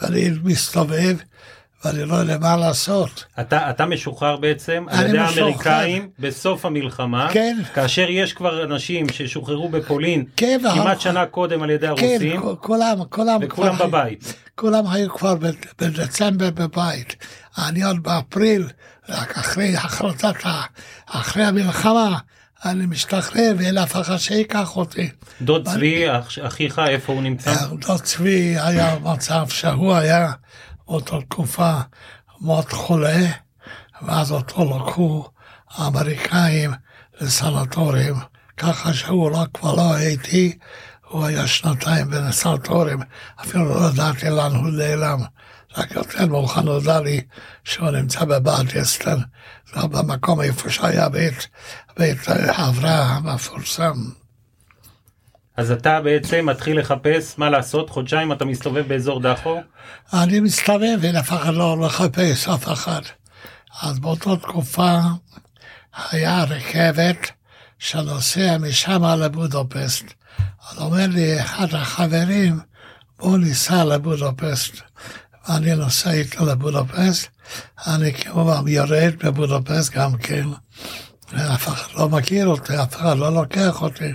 [0.01, 1.17] ואני מסתובב,
[1.85, 3.25] ואני לא יודע מה לעשות.
[3.39, 7.57] אתה, אתה משוחרר בעצם על ידי האמריקאים בסוף המלחמה, כן.
[7.73, 12.41] כאשר יש כבר אנשים ששוחררו בפולין כן, כמעט אבל- שנה קודם על ידי כן, הרוסים,
[12.59, 14.33] כולם, כולם, וכולם כבר- בבית.
[14.55, 15.35] כולם היו כבר
[15.81, 17.15] בדצמבר בבית.
[17.57, 18.67] אני עוד באפריל,
[19.09, 20.35] רק אחרי החלטת,
[21.05, 22.17] אחרי המלחמה,
[22.65, 25.09] אני משתחרר ואין אף אחד שיקח אותי.
[25.41, 27.53] דוד צבי, אח- אחיך, איפה הוא נמצא?
[27.67, 30.31] דוד צבי היה מצב שהוא היה
[30.87, 31.73] באותה תקופה
[32.41, 33.25] מאוד חולה,
[34.01, 35.25] ואז אותו לקחו
[35.71, 36.71] האמריקאים
[37.21, 38.15] לסנטורים,
[38.57, 40.57] ככה שהוא לא, כבר לא הייתי,
[41.09, 42.99] הוא היה שנתיים בסנטורים,
[43.41, 45.19] אפילו לא ידעתי לאן הוא נעלם.
[45.77, 47.21] רק יותר מאוחר נודע לי
[47.63, 49.17] שהוא נמצא בבאדיסטן,
[49.73, 51.47] זה במקום איפה שהיה בית,
[51.97, 53.93] בית אברהם המפורסם.
[55.57, 59.61] אז אתה בעצם מתחיל לחפש מה לעשות, חודשיים אתה מסתובב באזור דחו,
[60.13, 63.01] אני מסתובב ואף אחד לא מחפש אף אחד.
[63.81, 64.99] אז באותה תקופה
[66.11, 67.31] היה רכבת
[67.79, 70.05] שנוסע משם לבודפסט.
[70.69, 72.59] אז אומר לי אחד החברים,
[73.19, 74.81] בוא ניסע לבודפסט.
[75.49, 77.27] ואני נוסע איתו לבודפסט,
[77.87, 80.47] אני כמובן יורד בבודפסט גם כן,
[81.33, 84.13] ואף אחד לא מכיר אותי, אף אחד לא לוקח אותי.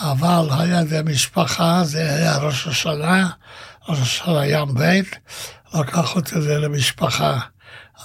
[0.00, 3.30] אבל היה איזה משפחה, זה היה ראש השנה,
[3.88, 5.16] ראש השנה ים בית,
[5.74, 7.40] לקח אותי לזה למשפחה.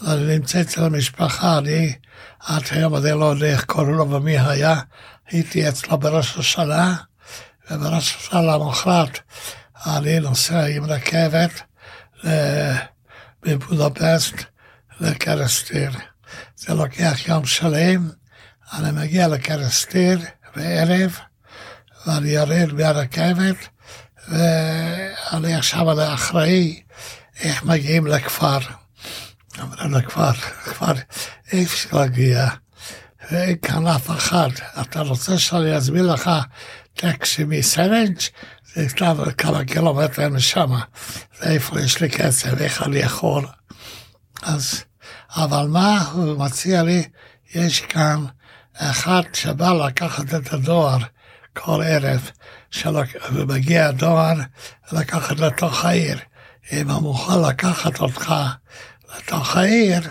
[0.02, 1.94] אז אני נמצא אצל המשפחה, אני
[2.40, 4.80] עד היום הזה לא יודע איך קוראים לו ומי היה,
[5.28, 6.96] הייתי אצלו בראש השנה,
[7.72, 9.20] ובראש השנה למחרת
[9.86, 11.62] אני נוסע עם רכבת
[12.26, 12.74] ל-
[13.46, 14.36] מבודפסט
[15.00, 15.92] לקרסטיר.
[16.56, 18.10] זה לוקח יום שלם,
[18.74, 20.20] אני מגיע לקרסטיר
[20.56, 21.18] בערב,
[22.08, 23.56] ואני יורד מהרכבת,
[24.28, 26.82] ואני עכשיו לאחראי
[27.40, 28.60] איך מגיעים לכפר.
[29.60, 30.94] אמרנו לכפר, כפר,
[31.54, 32.48] אי אפשר להגיע,
[33.32, 34.50] ואין כאן אף אחד.
[34.82, 36.30] אתה רוצה שאני אזמין לך
[36.94, 38.18] טקסי מסרנג'?
[38.76, 40.72] זה כתב כמה קילומטרים משם,
[41.40, 43.48] ואיפה יש לי כסף, איך אני יכול?
[44.42, 44.84] אז
[45.30, 47.04] אבל מה הוא מציע לי?
[47.54, 48.26] יש כאן
[48.78, 50.98] אחד שבא לקחת את הדואר
[51.54, 52.30] כל ערב,
[52.72, 53.10] שלק...
[53.34, 54.34] ומגיע הדואר
[54.92, 56.20] לקחת לתוך העיר.
[56.72, 58.34] אם הוא מוכן לקחת אותך
[59.18, 60.02] לתוך העיר,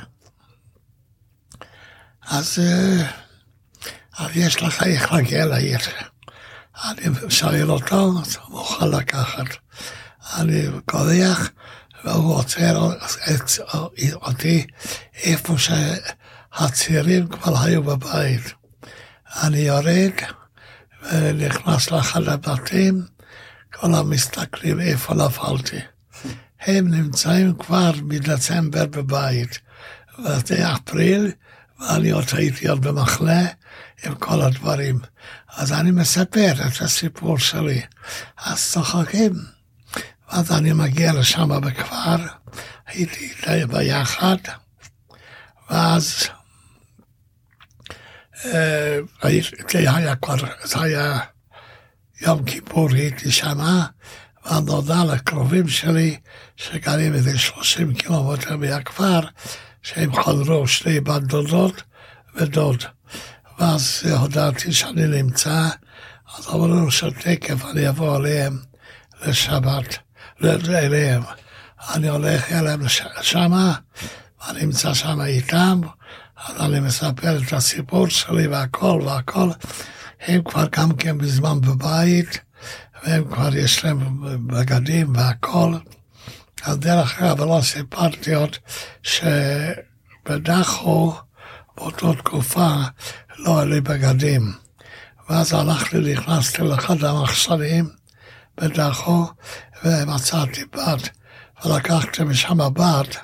[2.27, 2.59] אז,
[4.19, 5.79] אז יש לך איך להגיע לעיר.
[6.83, 9.45] אני שואל אותו, אז הוא מוכן לקחת.
[10.37, 11.51] אני קולח,
[12.05, 12.91] והוא עוצר
[14.15, 14.67] אותי
[15.15, 18.55] איפה שהצעירים כבר היו בבית.
[19.43, 20.13] אני יורד
[21.13, 23.03] ונכנס לאחד הבתים,
[23.75, 25.79] כל המסתכלים איפה נפלתי.
[26.61, 29.59] הם נמצאים כבר מדצמבר בבית.
[30.19, 31.33] וזה אפריל,
[31.81, 33.47] ואני עוד הייתי עוד במחנה
[34.05, 34.99] עם כל הדברים.
[35.57, 37.83] אז אני מספר את הסיפור שלי.
[38.37, 39.33] אז צוחקים.
[40.29, 42.17] ואז אני מגיע לשם בכפר,
[42.87, 44.37] הייתי איתה ביחד,
[45.71, 46.29] ואז
[48.45, 48.99] אה,
[49.71, 51.19] זה היה כבר, זה היה
[52.21, 53.87] יום כיפור, הייתי שמה,
[54.51, 56.19] ונודע לקרובים שלי,
[56.57, 59.21] שגרים איזה 30 קילומטר מהכפר,
[59.83, 61.83] שהם חזרו שני בת דודות
[62.35, 62.85] ודוד.
[63.59, 65.69] ואז הודעתי שאני נמצא,
[66.37, 68.59] אז אמרו שתקף אני אבוא אליהם
[69.27, 69.99] לשבת,
[70.45, 71.23] אליהם.
[71.95, 72.81] אני הולך אליהם
[73.23, 73.75] שמה,
[74.49, 75.81] אני נמצא שם איתם,
[76.37, 79.51] אז אני מספר את הסיפור שלי והכל והכל.
[80.21, 82.41] הם כבר גם כן בזמן בבית,
[83.05, 83.99] והם כבר יש להם
[84.47, 85.75] בגדים והכל.
[86.63, 88.57] אז דרך אגב, לא סיפרתי עוד
[90.23, 91.15] שבדחו,
[91.77, 92.75] באותה תקופה,
[93.39, 94.53] לא היה לי בגדים.
[95.29, 97.91] ואז הלכתי, נכנסתי לאחד המחסנים
[98.57, 99.27] בדחו,
[99.85, 101.09] ומצאתי בת,
[101.65, 103.17] ולקחתי משם בת,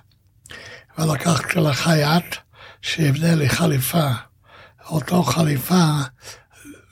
[0.99, 2.37] ולקחתי לחייט,
[2.83, 4.09] שיבנה לי חליפה.
[4.91, 5.85] אותו חליפה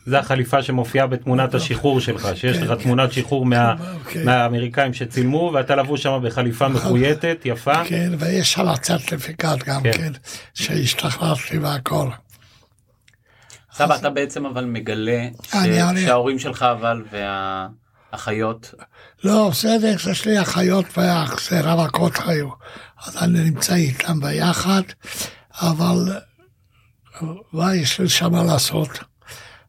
[0.09, 2.83] זה החליפה שמופיעה בתמונת השחרור שלך, שיש כן, לך כן.
[2.83, 3.47] תמונת שחרור
[4.09, 4.25] כן.
[4.25, 7.85] מהאמריקאים שצילמו, ואתה לבוש שם בחליפה מחויטת, יפה.
[7.85, 10.13] כן, ויש על הצרטיפיקט גם כן,
[10.55, 12.09] שהשתחררתי והכל.
[13.73, 15.29] סבא, אתה בעצם אבל מגלה
[16.05, 17.03] שההורים שלך אבל
[18.13, 18.75] והאחיות...
[19.25, 22.49] לא, בסדר, יש לי אחיות ואח, זה רווקות היו.
[23.07, 24.83] אז אני נמצא איתם ביחד,
[25.61, 26.19] אבל
[27.53, 28.89] מה יש לי שם לעשות?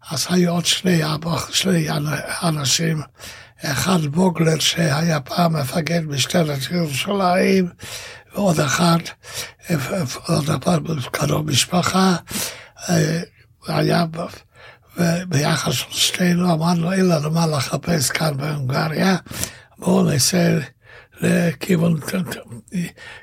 [0.09, 1.01] אז היו עוד שני,
[1.51, 1.87] שני
[2.43, 3.01] אנשים,
[3.65, 7.69] אחד בוגלר שהיה פעם מפקד משטרת ירושלים,
[8.33, 8.97] ועוד אחד,
[10.27, 12.15] עוד פעם קרוב משפחה,
[12.89, 13.21] אה,
[13.67, 14.05] היה
[15.27, 19.15] ביחס של שנינו, אמרנו, אין לנו מה לחפש כאן בהונגריה,
[19.77, 20.59] בואו נעשה
[21.21, 21.99] לכיוון,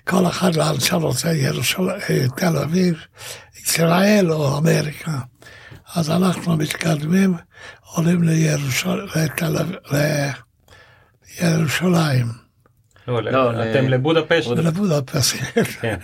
[0.05, 2.97] כל אחד לאן שרוצה, ירושלים, תל אביב,
[3.63, 5.19] ישראל או אמריקה.
[5.95, 7.35] אז אנחנו מתקדמים,
[7.95, 9.07] עולים לירושלים.
[11.41, 12.47] לירושלים.
[13.09, 14.51] לא, לא, אתם לבודפשט.
[14.51, 15.39] לבודפשט,
[15.81, 15.97] כן.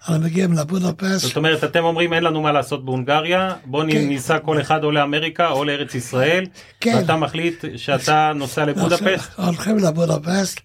[0.00, 1.18] אנחנו מגיעים לבודפשט.
[1.18, 4.08] זאת אומרת, אתם אומרים אין לנו מה לעשות בהונגריה, בוא כן.
[4.08, 6.46] ניסע כל אחד או לאמריקה או לארץ ישראל,
[6.80, 6.94] כן.
[6.96, 9.38] ואתה מחליט שאתה נוסע לבודפשט?
[9.38, 10.60] הולכים לבודפשט,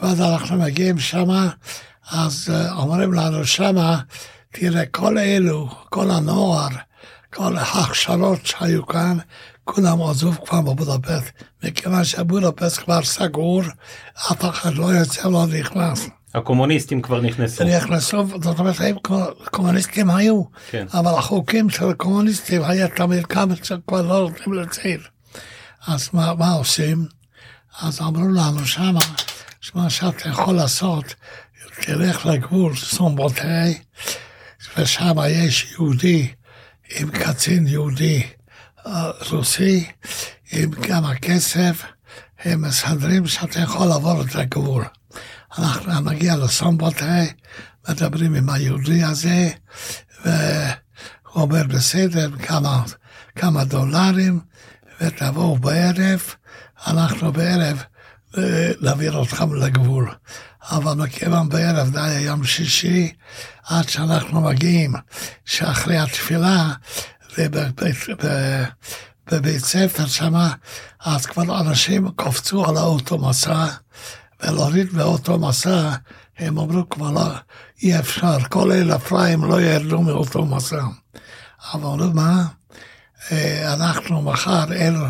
[0.00, 1.48] ואז אנחנו מגיעים שמה,
[2.10, 4.00] אז אה, אומרים לנו שמה,
[4.52, 6.68] תראה, כל אלו, כל הנוער,
[7.34, 9.18] כל ההכשרות שהיו כאן,
[9.64, 13.62] כולם עזוב כבר בבודפסט, מכיוון שבודפסט כבר סגור,
[14.14, 16.08] אף אחד לא יוצא ולא נכנס.
[16.34, 17.64] הקומוניסטים כבר נכנסו.
[17.64, 18.76] נכנסו, זאת אומרת,
[19.50, 20.86] קומוניסטים היו, כן.
[20.94, 25.00] אבל החוקים של הקומוניסטים היה תמיד כמה שכבר לא נותנים לצעיר.
[25.86, 27.06] אז מה, מה עושים?
[27.80, 29.00] אז אמרו לנו שמה,
[29.60, 31.14] שמה שאתה יכול לעשות,
[31.80, 33.78] תלך לגבול סומבוטי,
[34.76, 36.28] ושם יש יהודי
[36.94, 38.22] עם קצין יהודי
[38.86, 39.90] אה, רוסי,
[40.52, 41.82] עם כמה כסף,
[42.44, 44.84] הם מסדרים שאתה יכול לעבור את הגבול.
[45.58, 47.18] אנחנו נגיע לסומבוטה,
[47.88, 49.50] מדברים עם היהודי הזה,
[50.24, 52.82] והוא אומר בסדר, כמה,
[53.36, 54.40] כמה דולרים,
[55.00, 56.20] ותבואו בערב,
[56.86, 57.82] אנחנו בערב
[58.38, 60.14] אה, נעביר אתכם לגבול.
[60.70, 63.12] אבל מכיוון בערב זה היה יום שישי,
[63.66, 64.92] עד שאנחנו מגיעים,
[65.44, 66.72] שאחרי התפילה,
[67.38, 67.94] ובבית
[69.64, 70.52] ספר שמה,
[71.04, 73.66] אז כבר אנשים קופצו על האוטו מסע,
[74.42, 75.92] ולהוריד באוטו מסע,
[76.38, 77.28] הם אמרו כבר לא,
[77.82, 80.84] אי אפשר, כל אלה פריים לא ירדו מאותו מסע.
[81.72, 82.44] אבל מה?
[83.32, 85.06] אה, אנחנו מחר, אלו,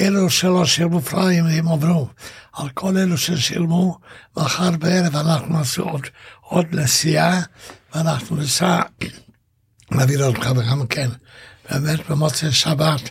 [0.00, 2.08] אלו שלא שילמו פריים, הם אמרו,
[2.54, 3.98] על כל אלו ששילמו,
[4.36, 6.06] מחר בערב אנחנו נעשה עוד,
[6.40, 7.40] עוד נסיעה,
[7.94, 8.82] ואנחנו ניסע
[9.90, 11.10] להביא אותך וגם כן.
[11.70, 13.10] באמת במוצאי שבת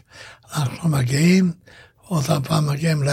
[0.56, 1.52] אנחנו מגיעים,
[1.98, 3.04] עוד פעם מגיעים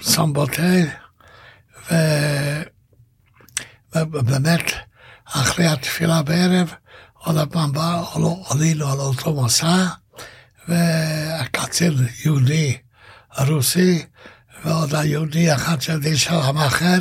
[0.00, 0.86] לסמבוטי,
[3.94, 4.72] ובאמת
[5.24, 6.74] אחרי התפילה בערב,
[7.12, 8.02] עוד פעם בא,
[8.50, 9.86] עלינו על אותו מסע,
[10.68, 11.92] והקצין
[12.24, 12.76] יהודי
[13.38, 14.04] רוסי,
[14.64, 16.98] ועוד היהודי אחד של שם אחר,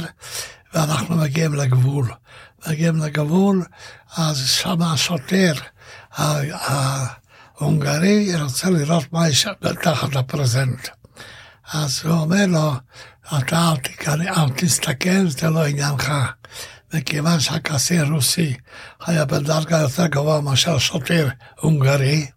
[0.73, 2.11] ואנחנו מגיעים לגבול.
[2.67, 3.63] מגיעים לגבול,
[4.17, 5.53] אז שם השוטר
[7.59, 9.47] ההונגרי רוצה לראות מה יש
[9.81, 10.87] תחת הפרזנט.
[11.73, 12.73] אז הוא אומר לו,
[13.37, 16.13] אתה אל, תקרא, אל תסתכל, זה לא עניינך.
[16.93, 18.57] וכיוון שהקסיר רוסי
[19.05, 22.27] היה בדרגה יותר גבוהה מאשר שוטר הונגרי,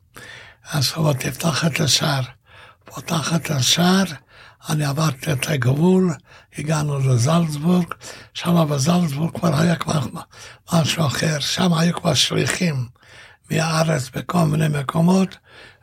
[0.71, 2.36] אז הוא תפתח את השער.
[2.95, 4.05] פותח את השער,
[4.71, 6.11] אני עברתי את הגבול,
[6.59, 7.95] הגענו לזלצבורג,
[8.35, 10.01] שם בזלצבורג כבר היה כבר
[10.73, 12.75] משהו אחר, שם היו כבר שליחים
[13.51, 15.37] מהארץ בכל מיני מקומות,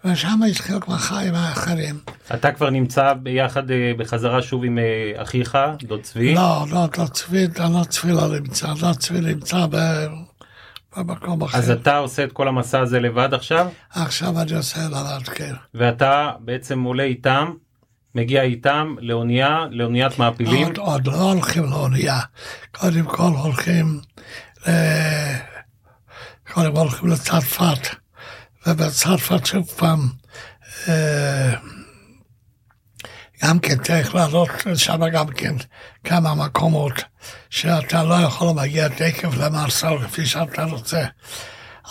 [0.05, 1.99] ושם התחילו כבר חיים האחרים.
[2.33, 6.33] אתה כבר נמצא ביחד אה, בחזרה שוב עם אה, אחיך, דוד צבי?
[6.33, 9.77] לא, לא, דוד צבי, דוד צבי לא נמצא, דוד צבי נמצא ב...
[10.97, 11.57] במקום אחר.
[11.57, 13.67] אז אתה עושה את כל המסע הזה לבד עכשיו?
[13.89, 15.53] עכשיו אני עושה לבד, כן.
[15.73, 17.51] ואתה בעצם עולה איתם,
[18.15, 20.67] מגיע איתם לאונייה, לאוניית מעפילים?
[20.67, 22.19] עוד, עוד לא הולכים לאונייה.
[22.71, 23.99] קודם כל הולכים,
[24.67, 24.71] ל...
[26.53, 27.95] קודם כל הולכים לצרפת,
[28.67, 29.99] ובצרפת שוב פעם,
[30.87, 31.53] אה,
[33.43, 35.55] גם כן צריך לעלות שם גם כן
[36.03, 36.93] כמה מקומות
[37.49, 41.03] שאתה לא יכול להגיע תקף למרסל כפי שאתה רוצה.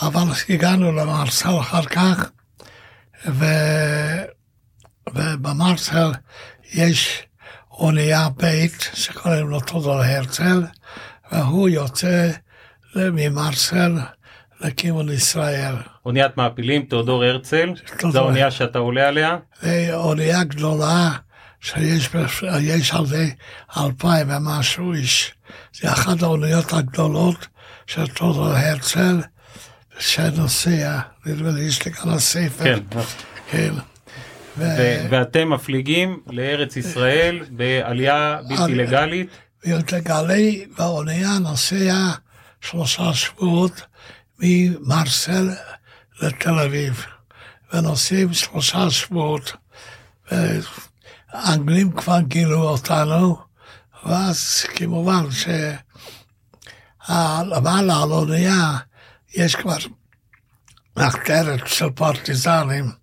[0.03, 2.31] אבל הגענו למרסל אחר כך,
[3.27, 3.45] ו...
[5.15, 6.13] ובמרסל
[6.73, 7.23] יש
[7.71, 10.63] אונייה בית שקוראים לו תודור הרצל,
[11.33, 12.31] והוא יוצא
[12.95, 13.99] ממרסל
[14.61, 15.75] לכיוון ישראל.
[16.07, 17.73] אוניית מעפילים, תיאודור הרצל,
[18.11, 19.37] זו האונייה שאתה עולה עליה?
[19.63, 21.11] זו אונייה גדולה
[21.63, 23.29] שיש על זה
[23.77, 25.35] אלפיים ומשהו איש.
[25.81, 27.47] זה אחת האוניות הגדולות
[27.87, 29.21] של תודור הרצל,
[29.99, 32.65] שנוסע, נדמה לי, יש לי כאן הספר.
[32.65, 33.01] כן.
[33.51, 33.75] כן.
[34.59, 39.29] ו- ואתם מפליגים לארץ ישראל בעלייה בלתי לגלית?
[39.67, 42.11] בלתי לגלי, והאונייה נוסע
[42.61, 43.83] שלושה שבועות
[44.39, 45.51] ממרסל
[46.23, 47.07] לתל אביב,
[47.73, 49.53] ונוסעים שלושה שבועות.
[51.33, 53.37] האנגלים כבר גילו אותנו,
[54.05, 55.77] ואז כמובן שלמעלה
[57.75, 58.79] על האונייה
[59.35, 59.77] יש כבר
[60.97, 63.03] מחתרת של פרטיזנים.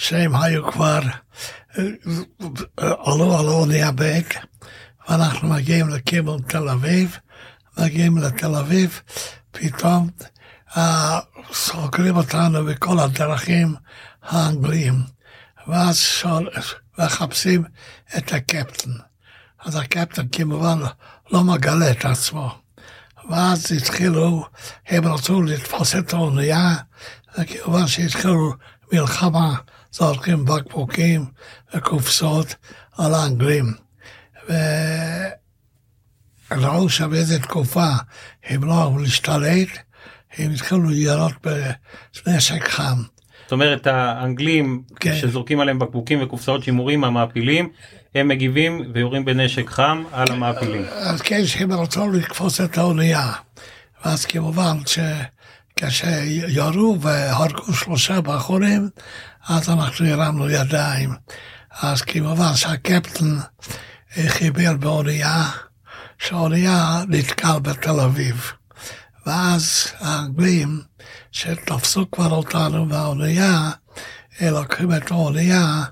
[0.00, 1.00] שהם היו כבר,
[2.78, 4.34] עלו על אונייה בק,
[5.08, 7.18] ואנחנו מגיעים לכיוון תל אביב,
[7.78, 9.00] מגיעים לתל אביב,
[9.50, 10.10] פתאום
[11.52, 13.74] סוגרים אותנו בכל הדרכים
[14.22, 14.94] האנגליים,
[15.66, 16.48] ואז שואל,
[17.00, 17.64] מחפשים
[18.16, 18.90] את הקפטן.
[19.64, 20.78] אז הקפטן כמובן
[21.30, 22.58] לא מגלה את עצמו.
[23.30, 24.44] ואז התחילו,
[24.86, 26.76] הם רצו לתפוס את האונייה,
[27.38, 28.52] וכמובן שהתחילו
[28.92, 29.54] מלחמה
[29.92, 31.26] זורקים בקבוקים
[31.74, 32.54] וקופסאות
[32.98, 33.74] על האנגלים.
[36.50, 37.88] וראו שבאיזה תקופה
[38.44, 39.68] הם לא אהבו להשתלט,
[40.38, 41.32] הם התחילו לירות
[42.26, 43.02] בנשק חם.
[43.50, 45.16] זאת אומרת האנגלים כן.
[45.16, 47.68] שזורקים עליהם בקבוקים וקופסאות שימורים המעפילים
[48.14, 50.84] הם מגיבים ויורים בנשק חם על המעפילים.
[50.90, 53.32] אז כן שהם רצו לתפוס את האונייה.
[54.04, 54.76] ואז כמובן
[55.76, 58.88] שכשירו והרגו שלושה בחורים
[59.48, 61.10] אז אנחנו הרמנו ידיים.
[61.80, 63.38] אז כמובן שהקפטן
[64.26, 65.44] חיבר באונייה,
[66.18, 68.52] שהאונייה נתקל בתל אביב.
[69.26, 70.89] ואז האנגלים
[71.32, 73.70] שתפסו כבר אותנו באונייה,
[74.40, 75.82] לוקחים את האונייה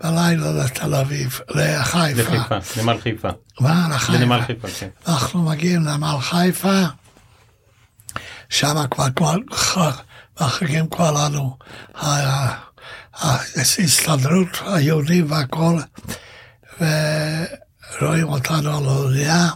[0.00, 2.22] בלילה לתל אביב, לחיפה.
[2.22, 3.28] לחיפה, נמל חיפה.
[3.60, 3.88] מה?
[3.90, 4.12] לחיפה.
[4.12, 4.88] לנמל חיפה, כן.
[5.08, 6.82] אנחנו מגיעים לנמל חיפה,
[8.48, 9.36] שם כבר, כבר,
[10.40, 11.56] מחכים כבר לנו
[13.14, 15.78] ההסתדרות היהודים והכל,
[18.00, 19.48] ורואים אותנו על האונייה,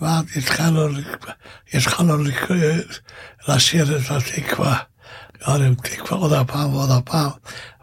[0.00, 0.88] ואז התחלנו,
[1.74, 2.14] התחלנו
[3.48, 4.78] לשיר את התקווה,
[5.48, 7.30] גם תקווה עוד הפעם ועוד הפעם,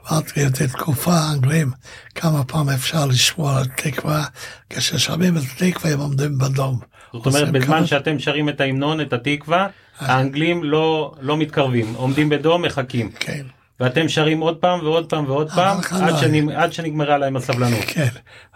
[0.05, 1.71] ואז באיזו תקופה האנגלים,
[2.15, 4.25] כמה פעם אפשר לשמוע על תקווה,
[4.69, 6.79] כששומעים את התקווה הם עומדים בדום.
[7.13, 7.87] זאת אומרת בזמן כמה...
[7.87, 9.67] שאתם שרים את ההמנון, את התקווה,
[9.99, 13.11] האנגלים לא, לא מתקרבים, עומדים בדום, מחכים.
[13.19, 13.45] כן.
[13.79, 16.51] ואתם שרים עוד פעם ועוד פעם ועוד פעם עד, שנג...
[16.51, 17.83] עד שנגמרה להם הסבלנות.
[17.87, 18.07] כן,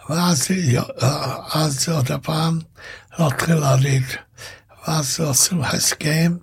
[0.09, 0.47] ואז
[1.53, 2.59] אז עוד פעם
[3.19, 4.03] להתחיל להריד.
[4.87, 6.37] ואז עושים הסכם,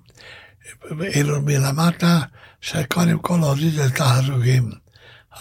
[1.01, 2.21] אילו מלמטה,
[2.61, 4.73] שקודם כל הוריד את ההרוגים.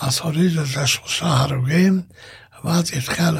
[0.02, 2.02] אז הוריד את השלושה הרוגים,
[2.64, 3.38] ואז התחיל,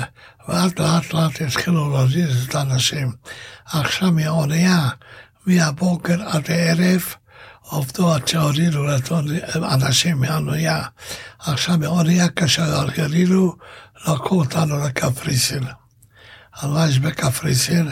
[0.48, 3.12] ואז לאט לאט התחילו להוריד את האנשים.
[3.66, 4.90] עכשיו מהאונייה,
[5.46, 7.04] מהבוקר עד הערב,
[7.62, 9.12] עובדו עד שהורידו את
[9.56, 10.84] האנשים מהאונייה.
[11.40, 13.56] עכשיו מהאונייה כאשר ירידו,
[14.08, 15.64] לקחו אותנו לקפריסין.
[16.90, 17.90] יש בקפריסין?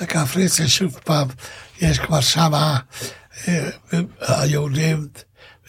[0.00, 1.28] בקפריסין שוב פעם,
[1.80, 2.78] יש כבר שמה
[3.48, 3.70] אה,
[4.20, 5.08] היהודים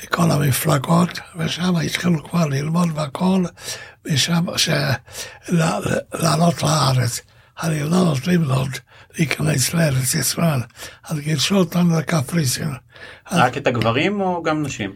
[0.04, 3.44] מכל המפלגות, ושם התחילו כבר ללמוד והכל,
[4.06, 4.46] ושם,
[6.14, 7.22] לעלות לארץ.
[7.58, 8.66] הרי לא נותנים לו
[9.18, 10.60] להיכנס לארץ ישראל,
[11.04, 12.74] אז גירשו אותנו לקפריסין.
[13.32, 14.96] רק את הגברים או גם נשים?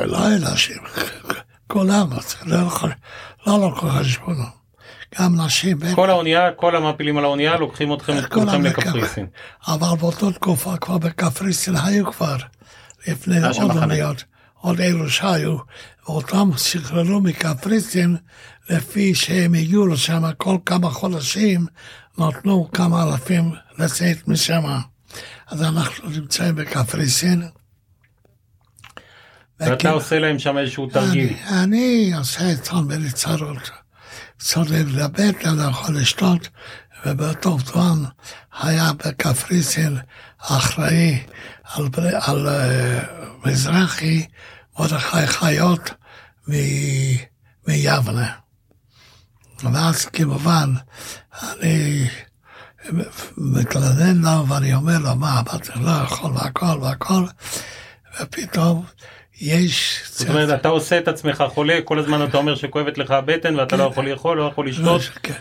[0.00, 0.82] לא היה נשים,
[1.66, 2.08] כולם,
[3.46, 4.57] לא לקחו חשבונו.
[5.20, 5.78] גם נשים.
[5.94, 9.26] כל האונייה, כל המעפילים על האונייה לוקחים אתכם כולכם לקפריסין.
[9.68, 12.36] אבל באותה תקופה כבר בקפריסין היו כבר,
[13.06, 15.56] לפני עוד אוניות, עוד אלו שהיו,
[16.06, 18.16] ואותם שחררו מקפריסין
[18.70, 21.66] לפי שהם הגיעו לשם כל כמה חודשים,
[22.18, 24.62] נתנו כמה אלפים לצאת משם.
[25.48, 27.42] אז אנחנו נמצאים בקפריסין.
[29.60, 31.34] ואתה עושה להם שם איזשהו תרגיל.
[31.62, 33.70] אני עושה את מליצרות.
[34.38, 36.48] צודק לבטן, יכול לשתות,
[37.06, 38.04] ובאותו זמן
[38.60, 39.98] היה בקפריסין
[40.38, 41.22] אחראי
[41.64, 41.88] על,
[42.20, 44.26] על uh, מזרחי
[44.78, 45.90] מרדכי חיות
[47.66, 48.32] מיבנה.
[49.62, 50.74] ואז כמובן,
[51.42, 52.08] אני
[53.36, 57.24] מתלונן לו ואני אומר לו, מה, אמרתי, לא יכול והכל והכל,
[58.20, 58.84] ופתאום
[59.40, 60.02] יש...
[60.10, 63.76] זאת אומרת, אתה עושה את עצמך חולה, כל הזמן אתה אומר שכואבת לך הבטן ואתה
[63.76, 65.02] לא יכול לאכול, לא יכול לשתות.
[65.22, 65.32] כן.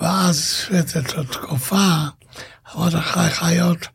[0.00, 1.86] ואז את התקופה,
[2.74, 3.88] מרדכי חיות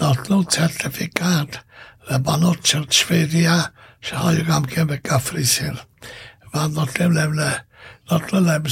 [0.00, 1.56] נתנו צרטיפיקט
[2.10, 3.62] לבנות של שוודיה,
[4.00, 5.74] שהיו גם כן בקפריסין.
[6.54, 7.32] ואז נותנים להם,
[8.10, 8.62] נותנים להם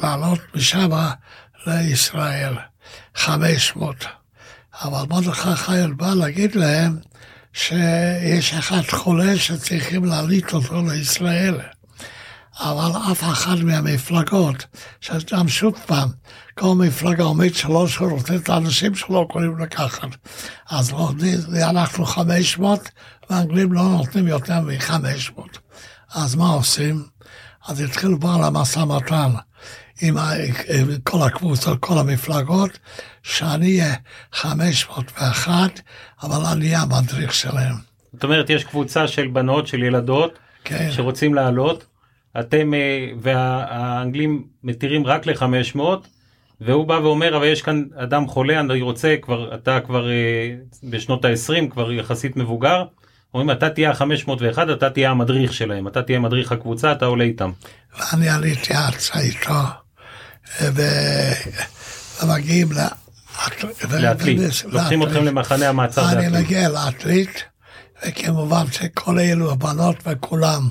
[0.00, 0.90] לעלות משם
[1.66, 2.54] לישראל,
[3.14, 4.04] 500.
[4.82, 6.98] אבל מרדכי חיות בא להגיד להם,
[7.58, 11.60] שיש אחד חולה שצריכים להעליט אותו לישראל.
[12.60, 14.66] אבל אף אחד מהמפלגות,
[15.00, 16.08] שגם שוב פעם,
[16.58, 20.08] כל מפלגה עומד שלוש הוא רוצה את האנשים שלו יכולים לקחת.
[20.70, 21.12] אז לא,
[21.62, 22.88] אנחנו 500,
[23.30, 25.42] והאנגלים לא נותנים יותר מ-500.
[26.14, 27.04] אז מה עושים?
[27.68, 29.30] אז התחילו כבר למשא ומתן.
[30.00, 30.16] עם,
[31.04, 32.78] כל הקבוצות, כל המפלגות,
[33.28, 33.94] שאני אהיה
[34.32, 35.80] 501,
[36.22, 37.74] אבל אני המדריך שלהם.
[38.12, 40.88] זאת אומרת, יש קבוצה של בנות, של ילדות, כן.
[40.92, 41.86] שרוצים לעלות,
[42.40, 45.80] אתם אה, והאנגלים מתירים רק ל-500,
[46.60, 51.24] והוא בא ואומר, אבל יש כאן אדם חולה, אני רוצה, כבר, אתה כבר אה, בשנות
[51.24, 52.84] ה-20, כבר יחסית מבוגר,
[53.34, 57.50] אומרים, אתה תהיה ה-501, אתה תהיה המדריך שלהם, אתה תהיה מדריך הקבוצה, אתה עולה איתם.
[57.98, 59.52] ואני עליתי ארצה איתו.
[62.22, 62.68] ומגיעים
[63.90, 66.24] לעתלית, לוקחים אתכם למחנה המעצר בעתלית.
[66.24, 67.44] אני מגיע לעתלית,
[68.06, 70.68] וכמובן שכל אלו הבנות וכולם,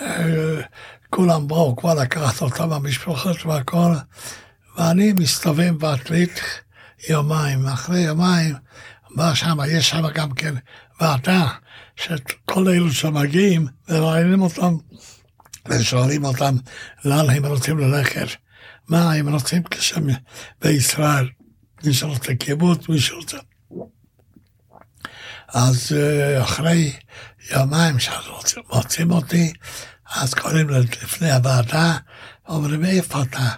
[0.00, 0.60] אה,
[1.10, 3.92] כולם באו כבר לקחת אותם המשפחות והכל,
[4.78, 6.40] ואני מסתובב בעתלית
[7.08, 7.66] יומיים.
[7.66, 8.54] אחרי יומיים,
[9.16, 10.54] בא שם, יש שם גם כן
[11.00, 11.46] ועדה,
[11.96, 14.76] שכל אלו שמגיעים, וראיינים אותם
[15.68, 16.56] ושואלים אותם
[17.04, 18.26] לאן הם רוצים ללכת,
[18.88, 20.06] מה הם רוצים כשם
[20.60, 21.28] בישראל,
[21.84, 23.38] מי שרוצה קיבוץ, מי שרוצה.
[25.48, 26.92] אז אה, אחרי
[27.50, 29.52] יומיים שמוצאים אותי,
[30.10, 31.96] אז קוראים לפני הוועדה,
[32.48, 33.48] אומרים איפה אתה?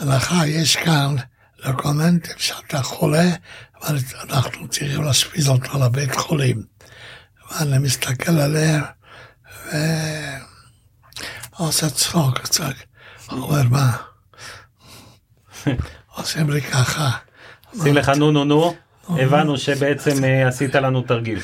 [0.00, 1.16] לך יש כאן
[1.66, 3.30] דוקומנטים שאתה חולה,
[3.82, 3.98] אבל
[4.30, 6.62] אנחנו צריכים להשפיז אותו לבית חולים.
[7.50, 8.82] ואני מסתכל עליהם,
[9.66, 9.76] ו...
[11.58, 12.74] עושה צחוק קצת.
[13.30, 13.96] הוא אומר, מה?
[16.16, 17.10] עושים לי ככה.
[17.74, 18.74] עושים לך נו נו נו,
[19.08, 21.40] הבנו שבעצם אה, עשית לנו תרגיל.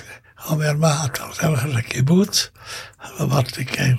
[0.49, 2.51] אומר, מה, אתה רוצה ללכת לקיבוץ?
[3.21, 3.95] אמרתי, כן.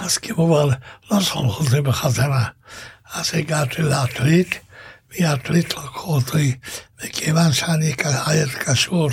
[0.00, 0.74] אז כמובן,
[1.10, 2.44] לא סמכו אותי בחזרה.
[3.14, 4.58] אז הגעתי לעתלית,
[5.20, 6.56] מעתלית לקחו אותי,
[7.04, 7.94] וכיוון שאני
[8.26, 9.10] היה קשור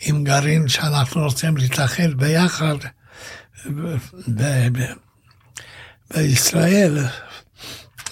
[0.00, 2.76] עם גרעין שאנחנו רוצים להתאחד ביחד,
[6.14, 6.98] בישראל,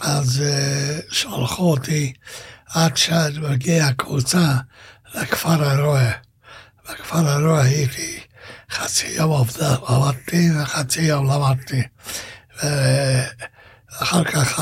[0.00, 2.12] אז uh, שלחו אותי
[2.74, 4.56] עד שמגיעה הקבוצה
[5.14, 6.12] לכפר הרועה.
[6.84, 8.20] בכפר הרועה הייתי
[8.70, 9.32] חצי יום
[9.86, 11.82] עבדתי וחצי יום למדתי.
[12.62, 14.60] ואחר כך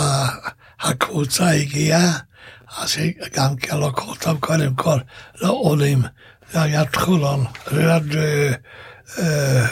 [0.80, 2.18] הקבוצה הגיעה
[2.78, 2.96] אז
[3.34, 4.98] גם כן לקחו אותם קודם כל
[5.34, 6.02] לעולים,
[6.52, 8.52] זה היה חולון, ליד, אה,
[9.18, 9.66] אה,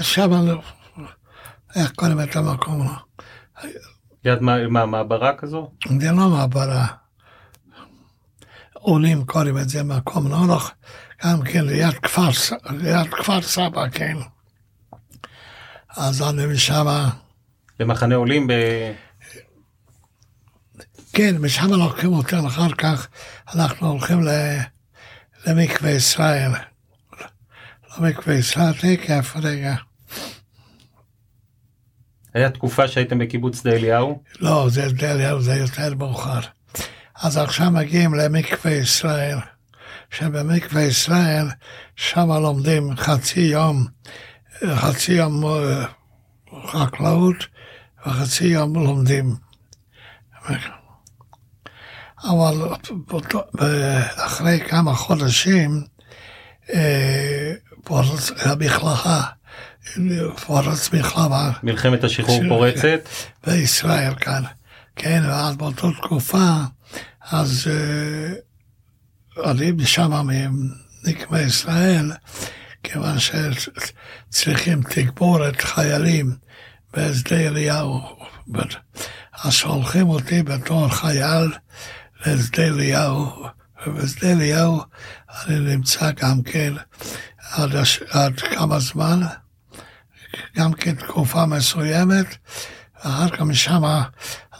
[0.00, 0.30] שם,
[1.76, 2.88] איך קוראים את המקום?
[4.24, 5.70] יד מה, מעברה כזו?
[6.00, 6.86] זה לא מעברה.
[8.72, 10.70] עולים קוראים את זה מקום נוח,
[11.24, 12.28] גם כן ליד כפר,
[12.70, 14.16] ליד כפר סבא, כן.
[15.96, 16.86] אז אני משם...
[17.78, 18.52] במחנה עולים ב...
[21.12, 23.08] כן, משם לוקחים אותנו אחר כך,
[23.54, 24.20] אנחנו הולכים
[25.46, 26.50] למקווה ישראל.
[27.98, 29.74] למקווה ישראל, תכף, רגע.
[32.34, 34.22] היה תקופה שהייתם בקיבוץ שדה אליהו?
[34.40, 36.40] לא, זה שדה אליהו זה יותר מאוחר.
[37.14, 39.38] אז עכשיו מגיעים למקווה ישראל,
[40.10, 41.46] שבמקווה ישראל,
[41.96, 43.86] שם לומדים חצי יום,
[44.74, 45.44] חצי יום
[46.66, 47.36] חקלאות
[48.06, 49.34] וחצי יום לומדים.
[52.24, 52.68] אבל
[54.16, 55.82] אחרי כמה חודשים
[57.86, 59.22] פורץ המכלכה,
[60.46, 61.50] פורץ מכללה.
[61.62, 63.08] מלחמת השחרור פורצת?
[63.46, 64.42] בישראל כאן,
[64.96, 66.50] כן, ואז באותה תקופה,
[67.30, 70.10] אז אה, אני משם
[71.04, 72.12] מנקמה ישראל,
[72.82, 76.36] כיוון שצריכים תגבורת חיילים
[76.96, 78.00] בשדה אליהו.
[79.42, 81.52] אז שולחים אותי בתור חייל
[82.26, 83.46] לשדה אליהו,
[83.86, 84.80] ובשדה אליהו
[85.46, 86.72] אני נמצא גם כן
[87.50, 87.70] עד,
[88.10, 89.20] עד כמה זמן,
[90.56, 92.26] גם כן תקופה מסוימת,
[93.04, 93.82] ואחר כך משם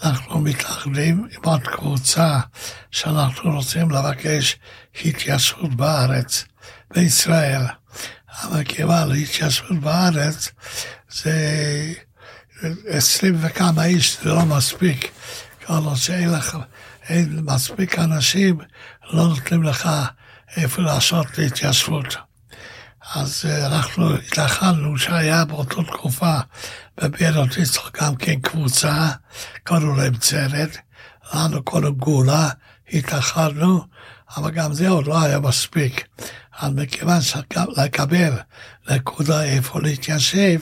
[0.02, 2.40] אנחנו מתאחדים עם עוד קבוצה
[2.90, 4.56] שאנחנו רוצים לבקש
[5.04, 6.44] התיישבות בארץ,
[6.94, 7.62] בישראל.
[8.42, 10.48] אבל כיוון להתיישבות בארץ
[11.10, 11.32] זה
[12.88, 15.10] עשרים וכמה איש, זה לא מספיק.
[15.66, 16.56] כל עוד שאין לך,
[17.08, 18.58] אין מספיק אנשים,
[19.12, 19.88] לא נותנים לך
[20.56, 22.16] איפה לעשות התיישבות.
[23.14, 26.34] אז אה, אנחנו התאכלנו שהיה באותה תקופה
[27.00, 29.10] בבית יצחק גם כן קבוצה,
[29.64, 30.70] קראנו להם צוות,
[31.34, 32.48] לנו קודם גאולה,
[32.92, 33.84] התאכלנו,
[34.36, 36.06] אבל גם זה עוד לא היה מספיק.
[36.58, 38.32] אז מכיוון שלקבל
[38.90, 40.60] נקודה איפה להתיישב,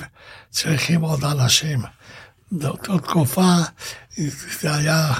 [0.50, 1.82] צריכים עוד אנשים.
[2.52, 3.54] באותה תקופה
[4.60, 5.12] זה היה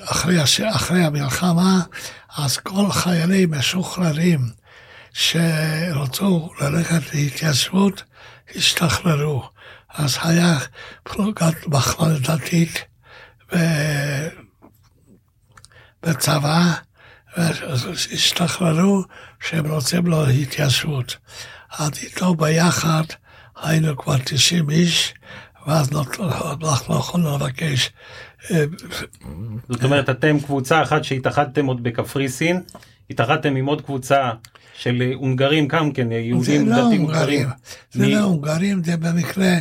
[0.00, 0.42] אחרי,
[0.74, 1.80] אחרי המלחמה,
[2.36, 4.40] אז כל חיילים משוחררים
[5.16, 8.02] שרצו ללכת להתיישבות,
[8.56, 9.48] השתחררו.
[9.94, 10.58] אז היה
[11.02, 12.84] פלוגת מחמד דתית
[16.02, 16.72] בצבא,
[17.36, 19.02] והשתחררו
[19.40, 21.16] שהם רוצים לו התיישבות.
[21.78, 23.04] אז איתו ביחד
[23.62, 25.14] היינו כבר 90 איש,
[25.66, 27.90] ואז אנחנו יכולנו לבקש.
[28.50, 28.64] אה,
[29.68, 32.62] זאת אומרת, אתם קבוצה אחת שהתאחדתם עוד בקפריסין,
[33.10, 34.30] התאחדתם עם עוד קבוצה
[34.78, 37.48] של הונגרים גם כן, יהודים לא דתיים הונגרים.
[37.92, 39.54] זה לא הונגרים, זה במקרה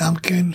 [0.00, 0.46] גם כן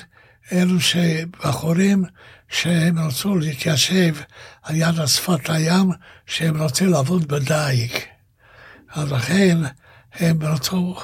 [0.51, 2.03] אלו שבחורים
[2.49, 4.15] שהם רצו להתיישב
[4.63, 5.91] על יד השפת הים,
[6.25, 7.91] שהם רצו לעבוד בדייג.
[8.93, 9.57] אז לכן
[10.13, 10.95] הם רצו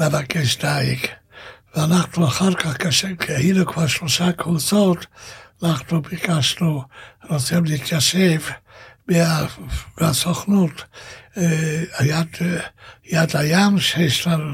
[0.00, 0.98] לבקש דייג.
[1.76, 2.76] ואנחנו אחר כך,
[3.18, 5.06] כשהיינו כבר שלושה קבוצות,
[5.62, 6.82] אנחנו ביקשנו,
[7.30, 8.40] רוצים להתיישב
[10.00, 10.84] מהסוכנות, אה,
[12.00, 12.28] יד,
[13.04, 14.52] יד הים שיש לנו,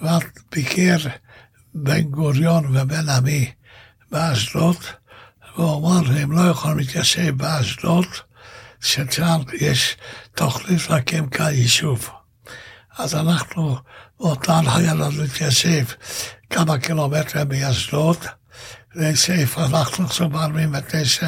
[0.00, 0.96] ואז ביקר
[1.74, 3.52] בן גוריון ובן עמי
[4.10, 4.76] באשדוד,
[5.56, 8.06] והוא אמר שהם לא יכולים להתיישב באשדוד,
[8.80, 9.96] ששם יש
[10.34, 12.10] תוכנית להקים כאן יישוב.
[12.98, 13.76] אז אנחנו,
[14.20, 15.84] אותן היה לנו להתיישב
[16.50, 18.24] כמה קילומטרים מאשדוד,
[18.96, 21.22] וסעיף אנחנו עכשיו ב-49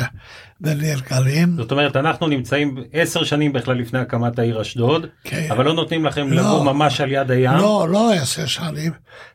[0.61, 1.57] בניר גלים.
[1.57, 5.49] זאת אומרת, אנחנו נמצאים עשר שנים בכלל לפני הקמת העיר אשדוד, כן.
[5.51, 7.57] אבל לא נותנים לכם לא, לגור ממש על יד הים.
[7.57, 8.93] לא, לא עשר שנים,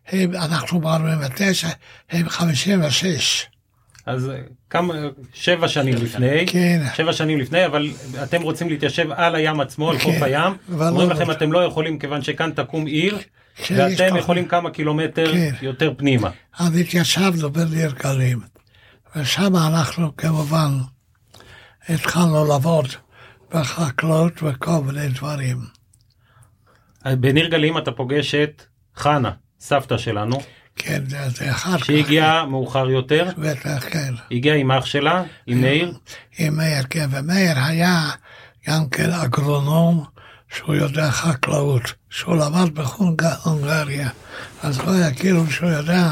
[0.08, 1.68] הם, אנחנו ב-49,
[2.12, 3.46] הם 56.
[4.06, 4.36] אז אה,
[4.70, 4.94] כמה,
[5.34, 6.82] שבע שנים לפני, כן.
[6.96, 7.92] שבע שנים לפני, אבל
[8.24, 10.24] אתם רוצים להתיישב על הים עצמו, על חוף כן.
[10.24, 13.18] הים, אומרים לא לכם אתם לא יכולים כיוון שכאן תקום עיר,
[13.72, 15.54] ואתם יכולים כמה קילומטר כן.
[15.62, 16.30] יותר פנימה.
[16.60, 18.40] אז התיישבנו בניר גלים,
[19.16, 20.72] ושם אנחנו כמובן
[21.90, 22.88] התחלנו לעבוד
[23.54, 25.58] בחקלאות וכל מיני דברים.
[27.06, 28.64] בניר גלים אתה פוגש את
[28.96, 30.40] חנה, סבתא שלנו.
[30.76, 31.86] כן, זה, אחר כך.
[31.86, 33.30] שהגיעה מאוחר יותר?
[33.38, 34.14] בטח, כן.
[34.32, 35.24] הגיעה עם אח שלה?
[35.48, 35.94] עם מאיר?
[36.38, 38.10] עם מאיר, כן, ומאיר היה
[38.68, 40.06] גם כן אגרונום
[40.54, 42.70] שהוא יודע חקלאות, שהוא למד
[43.16, 44.10] בהונגריה,
[44.64, 46.08] אז לא היה כאילו שהוא יודע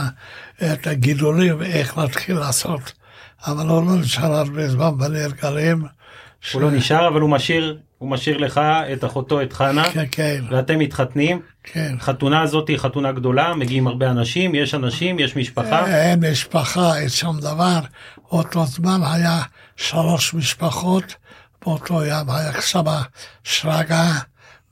[0.73, 2.98] את הגידולים, איך להתחיל לעשות.
[3.47, 5.85] אבל הוא לא נשאר הרבה זמן בנר גלים.
[6.41, 6.53] ש...
[6.53, 8.61] הוא לא נשאר, אבל הוא משאיר, הוא משאיר לך
[8.93, 10.43] את אחותו, את חנה, כן, כן.
[10.49, 11.41] ואתם מתחתנים.
[11.63, 11.95] כן.
[11.99, 15.87] חתונה הזאת היא חתונה גדולה, מגיעים הרבה אנשים, יש אנשים, יש משפחה.
[15.87, 17.79] אין משפחה, אין שום דבר.
[18.31, 19.41] באותו זמן היה
[19.75, 21.15] שלוש משפחות,
[21.65, 22.83] באותו ים היה שם
[23.43, 24.11] שרגא,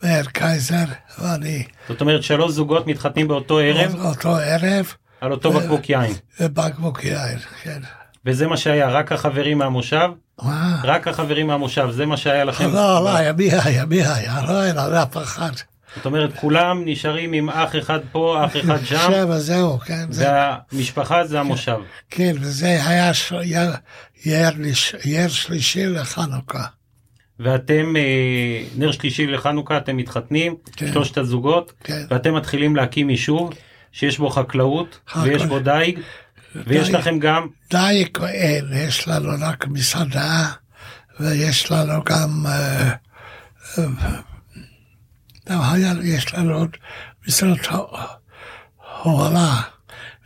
[0.03, 0.86] מאיר קייזר
[1.20, 1.63] ואני.
[1.89, 3.95] זאת אומרת שלוש זוגות מתחתנים באותו ערב?
[3.95, 4.93] באותו ערב.
[5.22, 6.13] על אותו בקבוק יין.
[6.39, 7.80] בקבוק יין, כן.
[8.28, 10.09] וזה מה שהיה, רק החברים מהמושב?
[10.41, 10.82] מה?
[10.84, 12.65] רק החברים מהמושב, זה מה שהיה לכם?
[12.65, 15.51] לא, לא, היה מי היה, מי היה, לא היה אף אחד.
[15.95, 18.97] זאת אומרת, כולם נשארים עם אח אחד פה, אח אחד שם.
[19.11, 20.05] שם, זהו, כן.
[20.11, 21.78] והמשפחה זה המושב.
[22.09, 23.11] כן, וזה היה
[25.05, 26.63] יר שלישי לחנוכה.
[27.39, 30.91] ואתם, אה, נר שלישי לחנוכה, אתם מתחתנים, כן.
[30.91, 32.05] שלושת הזוגות, כן.
[32.09, 33.53] ואתם מתחילים להקים יישוב
[33.91, 35.99] שיש בו חקלאות, ויש בו דייג,
[36.55, 37.47] ויש לכם גם...
[37.69, 40.47] דייג אין, יש לנו רק מסעדה,
[41.19, 42.45] ויש לנו גם...
[42.45, 42.91] אה,
[45.49, 46.77] אה, היה, יש לנו עוד
[47.27, 47.57] משרד
[49.03, 49.61] הובלה,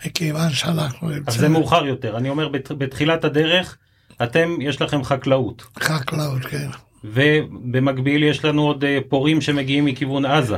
[0.06, 3.78] מכיוון שאנחנו אז זה מאוחר יותר, אני אומר בתחילת הדרך,
[4.24, 5.64] אתם, יש לכם חקלאות.
[5.80, 6.68] חקלאות, כן.
[7.04, 10.58] ובמקביל יש לנו עוד אה, פורעים שמגיעים מכיוון עזה.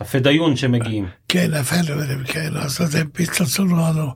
[0.00, 1.06] הפדאיון שמגיעים.
[1.28, 4.06] כן, הפדאיון, כן, אז הם פיצצו לנו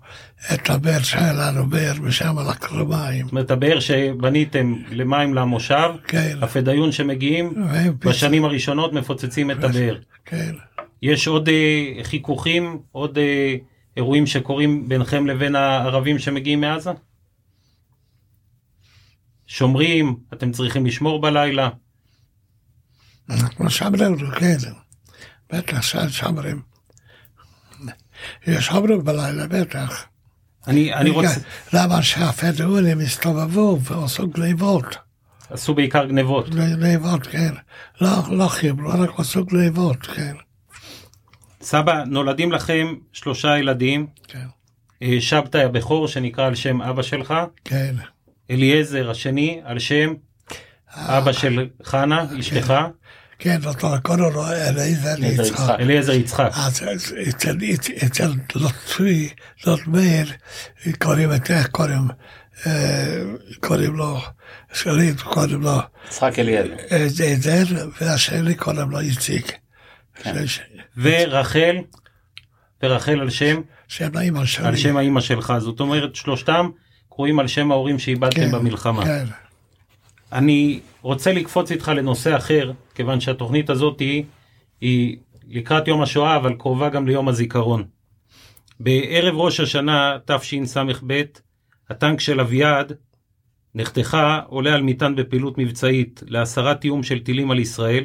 [0.54, 3.24] את הבאר שהיה לנו, באר משם לקחו מים.
[3.24, 6.38] זאת אומרת, הבאר שבניתם למים למושב, כן.
[6.42, 7.54] הפדאיון שמגיעים,
[7.98, 9.98] בשנים הראשונות מפוצצים את הבאר.
[10.24, 10.54] כן.
[11.02, 13.54] יש עוד אה, חיכוכים, עוד אה,
[13.96, 16.90] אירועים שקורים ביניכם לבין הערבים שמגיעים מעזה?
[19.46, 21.68] שומרים, אתם צריכים לשמור בלילה.
[23.30, 24.56] אנחנו שמרנו, כן.
[25.54, 26.62] בטח שומרים.
[28.46, 30.06] יש שומרים בלילה, בטח.
[30.66, 31.28] אני, אני רוצה...
[31.72, 34.96] למה שהפדאונים הסתובבו ועשו גניבות.
[35.50, 36.50] עשו בעיקר גניבות.
[36.50, 37.54] גניבות, כן.
[38.00, 40.34] לא, לא חיברו, רק עשו גניבות, כן.
[41.60, 44.06] סבא, נולדים לכם שלושה ילדים.
[44.28, 44.46] כן.
[45.20, 47.34] שבתאי הבכור שנקרא על שם אבא שלך.
[47.64, 47.94] כן.
[48.50, 50.14] אליעזר השני על שם
[50.96, 52.74] אבא של חנה, אשתך.
[53.38, 55.76] כן, אותו קוראים לו אליעזר יצחק.
[55.80, 56.50] אליעזר יצחק.
[56.52, 56.82] אז
[58.06, 59.28] אצל לוטפי,
[59.66, 60.32] לוט מאיר,
[61.02, 62.08] קוראים את איך קוראים,
[63.60, 64.20] קוראים לו,
[64.72, 65.78] שלי קוראים לו,
[66.08, 66.74] יצחק אליעזר.
[66.92, 69.52] אליעזר, והשני קוראים לו איציק.
[70.96, 71.76] ורחל,
[72.82, 73.60] ורחל על שם?
[73.88, 74.66] שם האימא שלי.
[74.66, 76.68] על שם האימא שלך, זאת אומרת שלושתם
[77.10, 79.04] קרויים על שם ההורים שאיבדתם כן, במלחמה.
[79.04, 79.24] כן.
[80.32, 84.24] אני רוצה לקפוץ איתך לנושא אחר, כיוון שהתוכנית הזאת היא,
[84.80, 85.16] היא
[85.48, 87.84] לקראת יום השואה, אבל קרובה גם ליום הזיכרון.
[88.80, 91.22] בערב ראש השנה תשס"ב,
[91.90, 92.92] הטנק של אביעד
[93.74, 98.04] נחתכה, עולה על מטען בפעילות מבצעית להסרת תיאום של טילים על ישראל.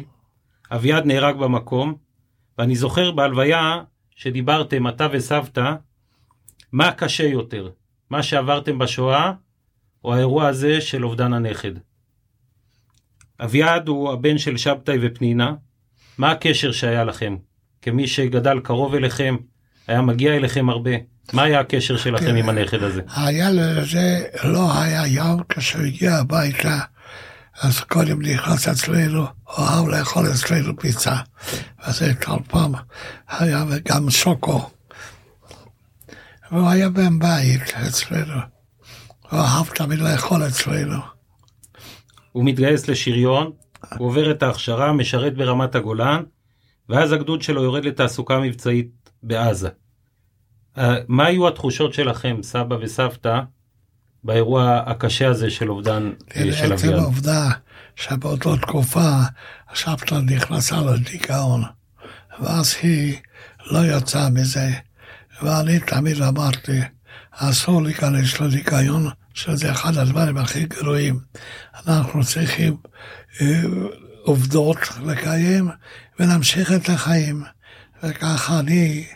[0.72, 1.96] אביעד נהרג במקום,
[2.58, 3.84] ואני זוכר בהלוויה
[4.16, 5.74] שדיברתם, אתה וסבתא,
[6.72, 7.70] מה קשה יותר,
[8.10, 9.32] מה שעברתם בשואה,
[10.04, 11.89] או האירוע הזה של אובדן הנכד.
[13.44, 15.54] אביעד הוא הבן של שבתאי ופנינה.
[16.18, 17.36] מה הקשר שהיה לכם?
[17.82, 19.36] כמי שגדל קרוב אליכם,
[19.88, 20.92] היה מגיע אליכם הרבה.
[21.34, 23.02] מה היה הקשר שלכם עם הנכד הזה?
[23.16, 26.80] הילד הזה לא היה יום כשהוא הגיע הביתה,
[27.62, 29.26] אז קודם נכנס אצלנו,
[29.58, 31.16] אוהב לאכול אצלנו פיצה.
[31.88, 32.72] וזה כל פעם
[33.30, 34.70] היה גם שוקו.
[36.52, 38.42] והוא היה בן בית אצלנו.
[39.30, 41.19] הוא אהב תמיד לאכול אצלנו.
[42.32, 43.52] הוא מתגייס לשריון,
[43.98, 46.24] הוא עובר את ההכשרה, משרת ברמת הגולן,
[46.90, 49.70] ואז הגדוד שלו יורד לתעסוקה מבצעית בעזה.
[51.08, 53.40] מה היו התחושות שלכם, סבא וסבתא,
[54.24, 56.72] באירוע הקשה הזה של אובדן של אביעד?
[56.72, 57.50] עצם העובדה
[57.96, 59.12] שבאותה תקופה
[59.76, 61.64] סבתא נכנסה לדיכאון,
[62.40, 63.18] ואז היא
[63.72, 64.70] לא יצאה מזה,
[65.42, 66.80] ואני תמיד אמרתי,
[67.32, 69.10] אסור להיכנס לדיכאון,
[69.40, 71.20] שזה אחד הדברים הכי גרועים.
[71.88, 72.78] אנחנו צריכים
[73.42, 73.62] אה,
[74.24, 75.70] עובדות לקיים
[76.20, 77.44] ולהמשיך את החיים.
[78.04, 79.08] וככה אני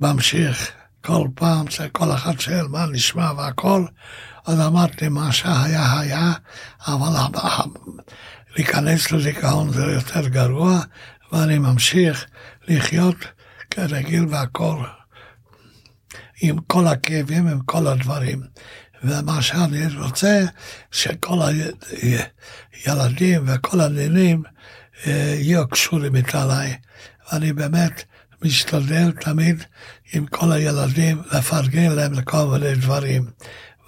[0.00, 0.70] ממשיך
[1.04, 3.84] כל פעם שכל אחד שואל מה נשמע והכל,
[4.46, 6.32] אז אמרתי מה שהיה היה,
[6.86, 7.38] אבל
[8.56, 10.80] להיכנס לזיכרון זה יותר גרוע,
[11.32, 12.26] ואני ממשיך
[12.68, 13.16] לחיות
[13.70, 14.84] כרגיל והכל,
[16.42, 18.42] עם כל הכאבים, עם כל הדברים.
[19.04, 20.44] ומה שאני רוצה,
[20.90, 21.38] שכל
[22.84, 24.42] הילדים וכל הנינים
[25.06, 26.76] יהיו קשורים איתה עליי.
[27.32, 28.04] ואני באמת
[28.42, 29.64] משתדל תמיד
[30.12, 33.30] עם כל הילדים לפרגן להם לכל מיני דברים.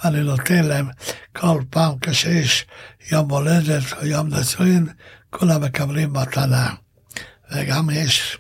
[0.05, 0.89] ואני נותן להם
[1.37, 2.67] כל פעם כשיש
[3.11, 4.87] יום הולדת או יום נישואין,
[5.31, 6.75] כולם מקבלים מתנה.
[7.53, 8.39] וגם יש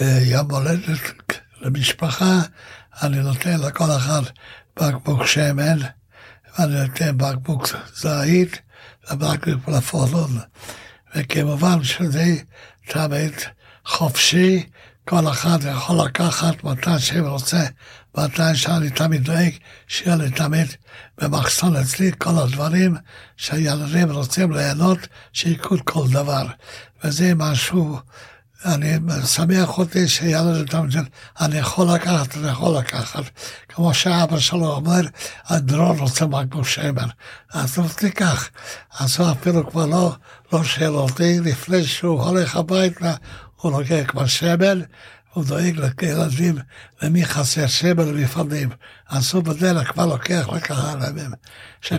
[0.00, 1.00] אה, יום הולדת
[1.60, 2.40] למשפחה,
[3.02, 4.22] אני נותן לכל אחד
[4.78, 5.78] בקבוק שמן,
[6.58, 8.60] ואני נותן בקבוק זית
[9.10, 10.38] ובקבוק לפולון.
[11.16, 12.34] וכמובן שזה
[12.88, 13.32] תמיד
[13.84, 14.66] חופשי,
[15.08, 17.64] כל אחד יכול לקחת מתי שהוא רוצה,
[18.18, 19.52] מתי שאני תמיד דואג
[19.88, 20.66] שיהיה לי תמיד
[21.18, 22.96] במחסן אצלי כל הדברים
[23.36, 24.98] שהילדים רוצים ליהנות,
[25.32, 26.46] שיקחו כל דבר.
[27.04, 27.98] וזה משהו,
[28.64, 28.96] אני
[29.26, 30.94] שמח אותי שילד תמיד,
[31.40, 33.22] אני יכול לקחת, אני יכול לקחת.
[33.68, 35.00] כמו שאבא שלו אומר,
[35.46, 37.08] הדרון רוצה בקבוק שמן.
[37.52, 38.48] אז הוא תיקח.
[38.98, 40.12] אז הוא אפילו כבר לא,
[40.52, 43.14] לא שואל אותי, לפני שהוא הולך הביתה,
[43.56, 44.80] הוא לוקח כבר שמן,
[45.32, 46.58] הוא דואג לילדים,
[47.02, 48.68] למי חסר שמן ומפעלים.
[49.08, 51.32] אז הוא בדרך כבר לוקח לקהל להם.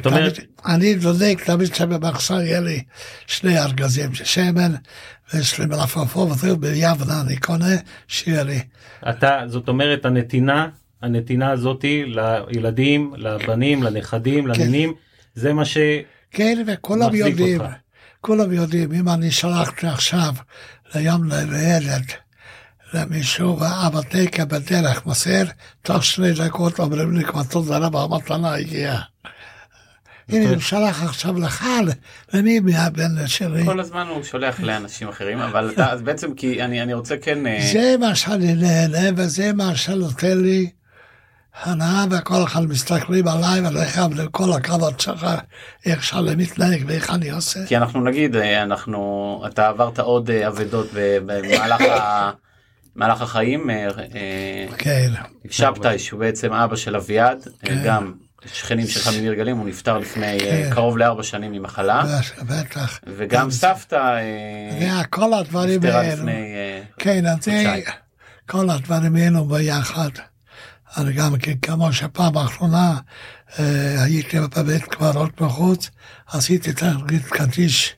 [0.06, 0.40] אומרת...
[0.66, 2.84] אני דואג תמיד שבמחסר יהיה לי
[3.28, 4.76] שני ארגזים של שמן,
[5.34, 7.76] ויש לי מלפפון וזהו ביבנה אני קונה,
[8.08, 8.60] שיהיה לי.
[9.10, 10.68] אתה, זאת אומרת, הנתינה,
[11.02, 14.62] הנתינה הזאתי לילדים, לבנים, לנכדים, כן.
[14.62, 14.94] לנינים,
[15.36, 15.78] זה מה ש...
[16.32, 17.62] כן, וכולם יודעים.
[18.22, 20.34] כולם יודעים, אם אני שלחתי עכשיו
[20.96, 22.04] ליום לילד,
[22.94, 25.44] למישהו והמתניקה בדרך מוסר,
[25.82, 29.02] תוך שני דקות אומרים לי כבר תודה רבה, המתנה הגיעה.
[30.30, 31.66] הנה, הוא שלח עכשיו לך,
[32.34, 33.66] למי מהבן שלי?
[33.66, 37.48] כל הזמן הוא שולח לאנשים אחרים, אבל אתה, אז בעצם כי אני רוצה כן...
[37.48, 40.70] אה, זה מה שאני נהנה, וזה מה שנותן לי
[41.64, 45.28] הנאה, וכל אחד מסתכלים עליי ועליך, ולכל הכבוד שלך,
[45.86, 47.60] איך שאני מתנהג ואיך אני עושה.
[47.66, 52.32] כי אנחנו נגיד, אה, אנחנו, אתה עברת עוד אה, אבדות במהלך ה...
[52.96, 53.70] במהלך החיים,
[54.78, 55.10] כן.
[55.50, 57.82] שבתאי שהוא בעצם אבא של אביעד, כן.
[57.86, 58.14] גם
[58.46, 60.70] שכנים שלך מניר גלים, הוא נפטר לפני כן.
[60.74, 62.04] קרוב לארבע שנים ממחלה.
[62.42, 63.00] בטח.
[63.18, 64.20] וגם סבתא
[65.10, 66.56] כל הדברים נפטרה לפני
[66.98, 67.38] כן, אז
[68.46, 70.10] כל הדברים האלו ביחד.
[70.98, 73.00] אני גם כמו שפעם האחרונה
[74.04, 75.90] הייתי בבית קברות בחוץ,
[76.28, 77.96] עשיתי תרגיל קדיש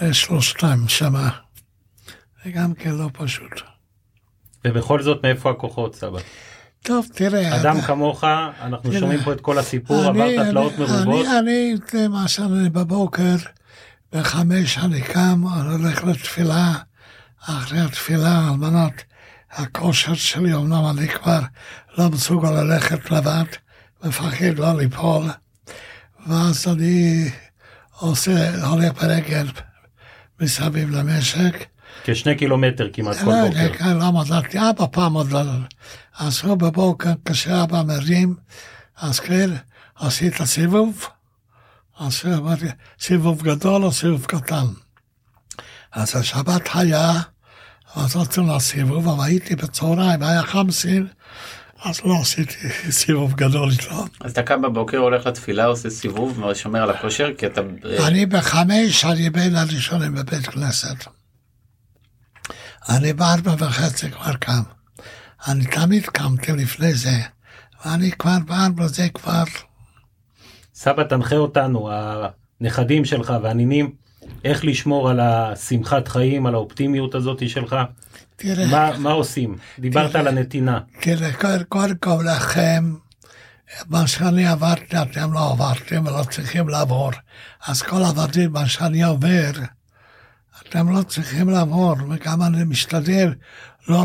[0.00, 1.30] לשלושתם שמה.
[2.44, 3.60] זה גם כן לא פשוט.
[4.64, 6.18] ובכל זאת מאיפה הכוחות סבא?
[6.82, 7.60] טוב, תראה.
[7.60, 7.86] אדם אתה...
[7.86, 8.24] כמוך,
[8.62, 11.26] אנחנו תראה, שומעים פה את כל הסיפור, אני, עברת תלאות מרובות.
[11.26, 13.36] אני, אני, אני, למשל, בבוקר,
[14.12, 16.72] בחמש אני קם, אני הולך לתפילה,
[17.40, 19.02] אחרי התפילה, על מנת
[19.52, 21.40] הכושר שלי, אמנם אני כבר
[21.98, 23.44] לא מסוגל ללכת לבד,
[24.04, 25.24] מפחד לא ליפול,
[26.26, 27.30] ואז אני
[27.98, 29.46] עושה, הולך ברגל
[30.40, 31.66] מסביב למשק,
[32.04, 33.68] כשני קילומטר כמעט כל בוקר.
[33.68, 35.40] כן, כן, לא מדדתי, אבא פעם עוד לא...
[36.18, 38.34] אז הוא בבוקר, כשאבא מרים,
[38.96, 39.50] אז כן,
[39.96, 41.06] עשית סיבוב,
[42.00, 42.66] אז אמרתי,
[43.00, 44.66] סיבוב גדול או סיבוב קטן.
[45.92, 47.12] אז השבת היה,
[47.94, 51.06] אז רצינו לסיבוב, אבל הייתי בצהריים, היה חמסין,
[51.84, 52.68] אז לא עשיתי
[53.00, 54.04] סיבוב גדול איתו.
[54.20, 57.60] אז אתה קם בבוקר, הולך לתפילה, עושה סיבוב, ושומר על הכושר, כי אתה...
[58.06, 61.21] אני בחמש, אני בין הראשונים בבית כנסת.
[62.88, 64.62] אני בארבע וחצי כבר קם.
[65.48, 67.18] אני תמיד קמתי לפני זה,
[67.84, 69.42] ואני כבר בארבע זה כבר...
[70.74, 71.90] סבא, תנחה אותנו,
[72.60, 73.92] הנכדים שלך והנינים,
[74.44, 77.76] איך לשמור על השמחת חיים, על האופטימיות הזאת שלך.
[78.36, 79.56] תראה, מה, מה עושים?
[79.78, 80.80] דיברת תראה, על הנתינה.
[81.00, 81.32] תראה,
[81.68, 82.94] קודם כל לכם,
[83.88, 87.10] מה שאני עברתי, אתם לא עברתם ולא צריכים לעבור.
[87.66, 89.50] אז כל הדברים, מה שאני עובר,
[90.72, 93.34] אתם לא צריכים לעבור, וגם אני משתדל
[93.88, 94.04] לא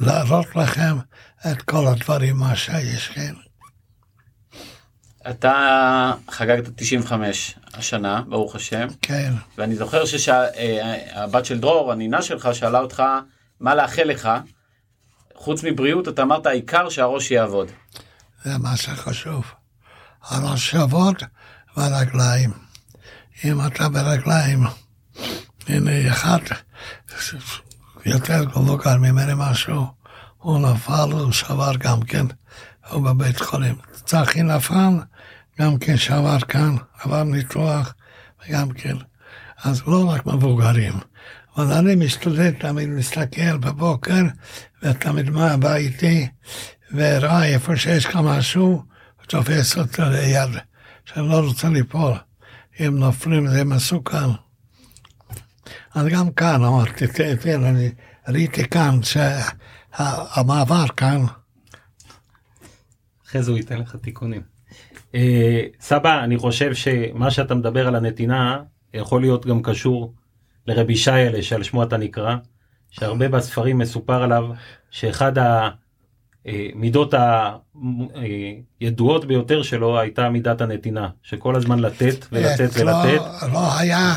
[0.00, 0.96] להראות לכם
[1.52, 3.34] את כל הדברים מה שיש, כן.
[5.30, 8.86] אתה חגגת 95 השנה, ברוך השם.
[9.02, 9.32] כן.
[9.58, 13.02] ואני זוכר שהבת של דרור, הנינה שלך, שאלה אותך
[13.60, 14.28] מה לאחל לך.
[15.34, 17.68] חוץ מבריאות, אתה אמרת העיקר שהראש יעבוד.
[18.44, 19.44] זה מה שחשוב.
[20.22, 21.16] הראש יעבוד
[21.76, 22.50] והרגליים.
[23.44, 24.64] אם אתה ברגליים
[25.70, 26.38] הנה אחד
[28.06, 29.86] יותר מבוגר ממני משהו,
[30.38, 32.26] הוא נפל, הוא שבר גם כן,
[32.90, 33.74] הוא בבית חולים.
[34.04, 34.92] צחי נפל,
[35.60, 37.94] גם כן שבר כאן, עבר ניתוח,
[38.40, 38.96] וגם כן.
[39.64, 40.92] אז לא רק מבוגרים.
[41.56, 44.22] אבל אני משתדל תמיד להסתכל בבוקר,
[44.82, 46.28] ותמיד מה בא איתי,
[46.94, 48.82] וראה איפה שיש לך משהו,
[49.22, 50.50] ותופס אותו ליד,
[51.04, 52.12] שאני לא רוצה ליפול.
[52.80, 54.49] אם נופלים זה מסוכן.
[55.94, 57.90] אז גם כאן אמרתי, תראה, אני
[58.28, 61.24] ראיתי כאן שהמעבר כאן.
[63.26, 64.42] אחרי זה הוא ייתן לך תיקונים.
[65.80, 68.62] סבא, אני חושב שמה שאתה מדבר על הנתינה
[68.94, 70.14] יכול להיות גם קשור
[70.66, 72.36] לרבי שיילה שעל שמו אתה נקרא,
[72.90, 74.44] שהרבה בספרים מסופר עליו
[74.90, 75.32] שאחד
[76.46, 77.14] המידות
[78.80, 83.22] הידועות ביותר שלו הייתה מידת הנתינה, שכל הזמן לתת ולתת לא, ולתת.
[83.52, 84.14] לא היה.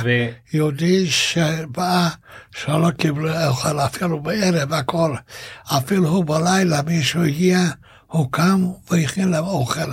[0.53, 2.07] יהודי שבא
[2.55, 5.15] שלא קיבל אוכל אפילו בערב הכל,
[5.63, 7.59] אפילו הוא בלילה מישהו הגיע
[8.07, 9.91] הוא קם והכין להם אוכל.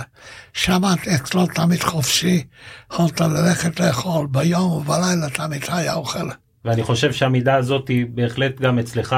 [0.53, 0.81] שם
[1.15, 2.43] אצלו תמיד חופשי,
[2.91, 6.29] יכולת ללכת לאכול, ביום ובלילה תמיד היה אוכל.
[6.65, 9.15] ואני חושב שהמידה הזאת היא בהחלט גם אצלך.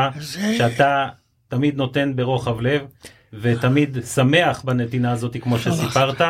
[0.57, 1.07] שאתה
[1.53, 2.81] תמיד נותן ברוחב לב,
[3.33, 6.21] ותמיד שמח בנתינה הזאת כמו שסיפרת,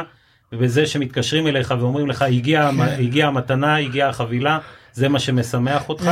[0.51, 2.79] ובזה שמתקשרים אליך ואומרים לך הגיעה כן.
[2.81, 4.59] הגיע המתנה, הגיעה החבילה,
[4.93, 6.11] זה מה שמשמח אותך.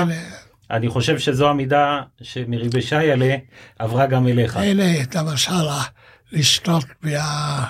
[0.71, 3.35] אני חושב שזו המידה שמריבי שיילה
[3.79, 4.57] עברה גם אליך.
[4.57, 5.51] אלה, למשל,
[6.31, 7.65] לשתות מה...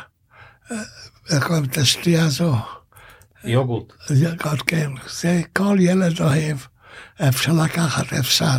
[1.29, 2.55] איך קוראים את השתייה הזו?
[3.43, 3.93] יוגורט.
[4.09, 4.89] יוגורט, כן.
[5.09, 6.57] זה כל ילד אוהב.
[7.29, 8.57] אפשר לקחת, אפשר.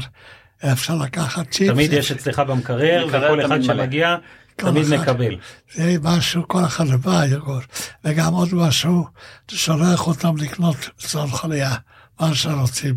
[0.64, 1.72] אפשר לקחת צ'יפס.
[1.72, 4.16] תמיד יש אצלך במקרר, וכל אחד שמגיע
[4.56, 5.02] תמיד אחד.
[5.02, 5.36] מקבל.
[5.74, 7.64] זה משהו, כל אחד בא יוגורט.
[8.04, 9.04] וגם עוד משהו,
[9.50, 11.74] שולח אותם לקנות צרכניה.
[12.20, 12.96] מה שרוצים.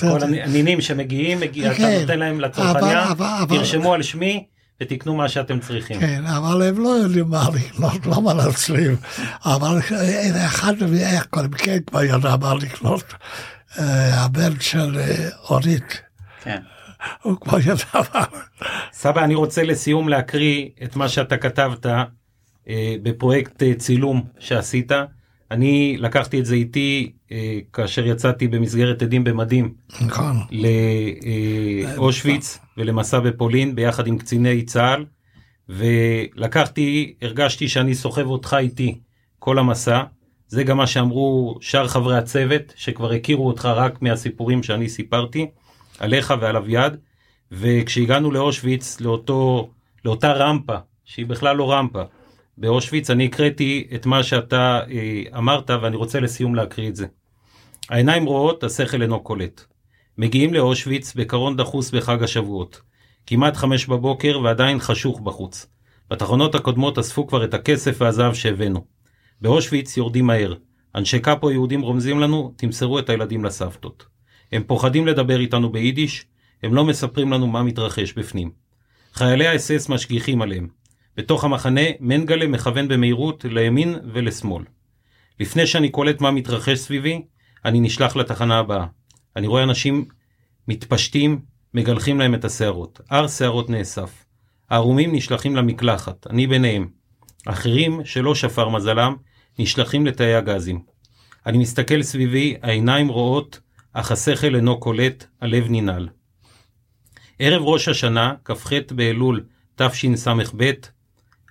[0.00, 1.98] כל הנינים שמגיעים, אתה כן.
[2.00, 3.12] נותן להם לצרכניה,
[3.48, 4.46] תרשמו על שמי.
[4.82, 6.00] ותקנו מה שאתם צריכים.
[6.00, 8.96] כן, אבל הם לא יודעים מה לקנות, לא מנצלים.
[9.44, 9.78] אבל
[10.46, 13.04] אחד איך קודם כן כבר ידע מה לקנות.
[13.78, 16.02] אה, הבן של אה, אורית.
[16.42, 16.60] כן.
[17.22, 17.58] הוא כבר
[17.94, 18.24] מה.
[18.92, 21.86] סבא, אני רוצה לסיום להקריא את מה שאתה כתבת
[22.68, 24.92] אה, בפרויקט צילום שעשית.
[25.50, 30.36] אני לקחתי את זה איתי אה, כאשר יצאתי במסגרת עדים במדים נכון.
[31.96, 35.04] לאושוויץ ולמסע בפולין ביחד עם קציני צה"ל
[35.68, 38.98] ולקחתי הרגשתי שאני סוחב אותך איתי
[39.38, 40.02] כל המסע
[40.48, 45.46] זה גם מה שאמרו שאר חברי הצוות שכבר הכירו אותך רק מהסיפורים שאני סיפרתי
[46.00, 46.96] עליך ועל אביעד
[47.52, 49.70] וכשהגענו לאושוויץ לאותו
[50.04, 52.02] לאותה רמפה שהיא בכלל לא רמפה
[52.60, 57.06] באושוויץ, אני הקראתי את מה שאתה אה, אמרת ואני רוצה לסיום להקריא את זה.
[57.88, 59.64] העיניים רואות, השכל אינו קולט.
[60.18, 62.80] מגיעים לאושוויץ בקרון דחוס בחג השבועות.
[63.26, 65.66] כמעט חמש בבוקר ועדיין חשוך בחוץ.
[66.10, 68.84] בתחנות הקודמות אספו כבר את הכסף והזהב שהבאנו.
[69.40, 70.54] באושוויץ יורדים מהר.
[70.94, 74.06] אנשי קאפו יהודים רומזים לנו, תמסרו את הילדים לסבתות.
[74.52, 76.24] הם פוחדים לדבר איתנו ביידיש,
[76.62, 78.50] הם לא מספרים לנו מה מתרחש בפנים.
[79.12, 80.68] חיילי האס-אס משגיחים עליהם.
[81.16, 84.64] בתוך המחנה מנגלה מכוון במהירות לימין ולשמאל.
[85.40, 87.22] לפני שאני קולט מה מתרחש סביבי,
[87.64, 88.86] אני נשלח לתחנה הבאה.
[89.36, 90.04] אני רואה אנשים
[90.68, 91.40] מתפשטים,
[91.74, 93.00] מגלחים להם את השערות.
[93.10, 94.24] הר שערות נאסף.
[94.70, 96.88] הערומים נשלחים למקלחת, אני ביניהם.
[97.46, 99.16] אחרים, שלא שפר מזלם,
[99.58, 100.82] נשלחים לתאי הגזים.
[101.46, 103.60] אני מסתכל סביבי, העיניים רואות,
[103.92, 106.08] אך השכל אינו קולט, הלב ננעל.
[107.38, 109.44] ערב ראש השנה, כ"ח באלול
[109.76, 110.70] תשס"ב,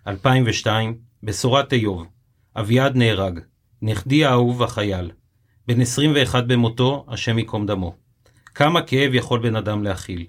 [0.07, 2.07] 2002, בשורת איוב,
[2.55, 3.39] אביעד נהרג,
[3.81, 5.11] נכדי האהוב החייל,
[5.67, 7.95] בן 21 במותו, השם ייקום דמו.
[8.55, 10.25] כמה כאב יכול בן אדם להכיל.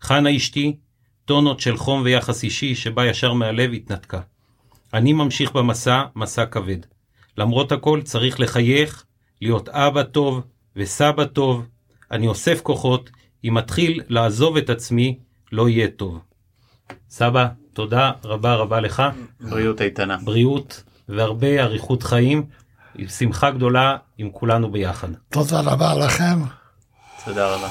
[0.00, 0.76] חנה אשתי,
[1.24, 4.20] טונות של חום ויחס אישי שבא ישר מהלב התנתקה.
[4.94, 6.78] אני ממשיך במסע, מסע כבד.
[7.38, 9.04] למרות הכל צריך לחייך,
[9.40, 10.42] להיות אבא טוב
[10.76, 11.66] וסבא טוב.
[12.10, 13.10] אני אוסף כוחות,
[13.44, 15.18] אם מתחיל לעזוב את עצמי,
[15.52, 16.18] לא יהיה טוב.
[17.10, 19.02] סבא, תודה רבה רבה לך.
[19.40, 20.16] בריאות איתנה.
[20.24, 22.46] בריאות והרבה אריכות חיים,
[22.98, 25.08] עם שמחה גדולה עם כולנו ביחד.
[25.28, 26.38] תודה רבה לכם.
[27.24, 27.68] תודה רבה.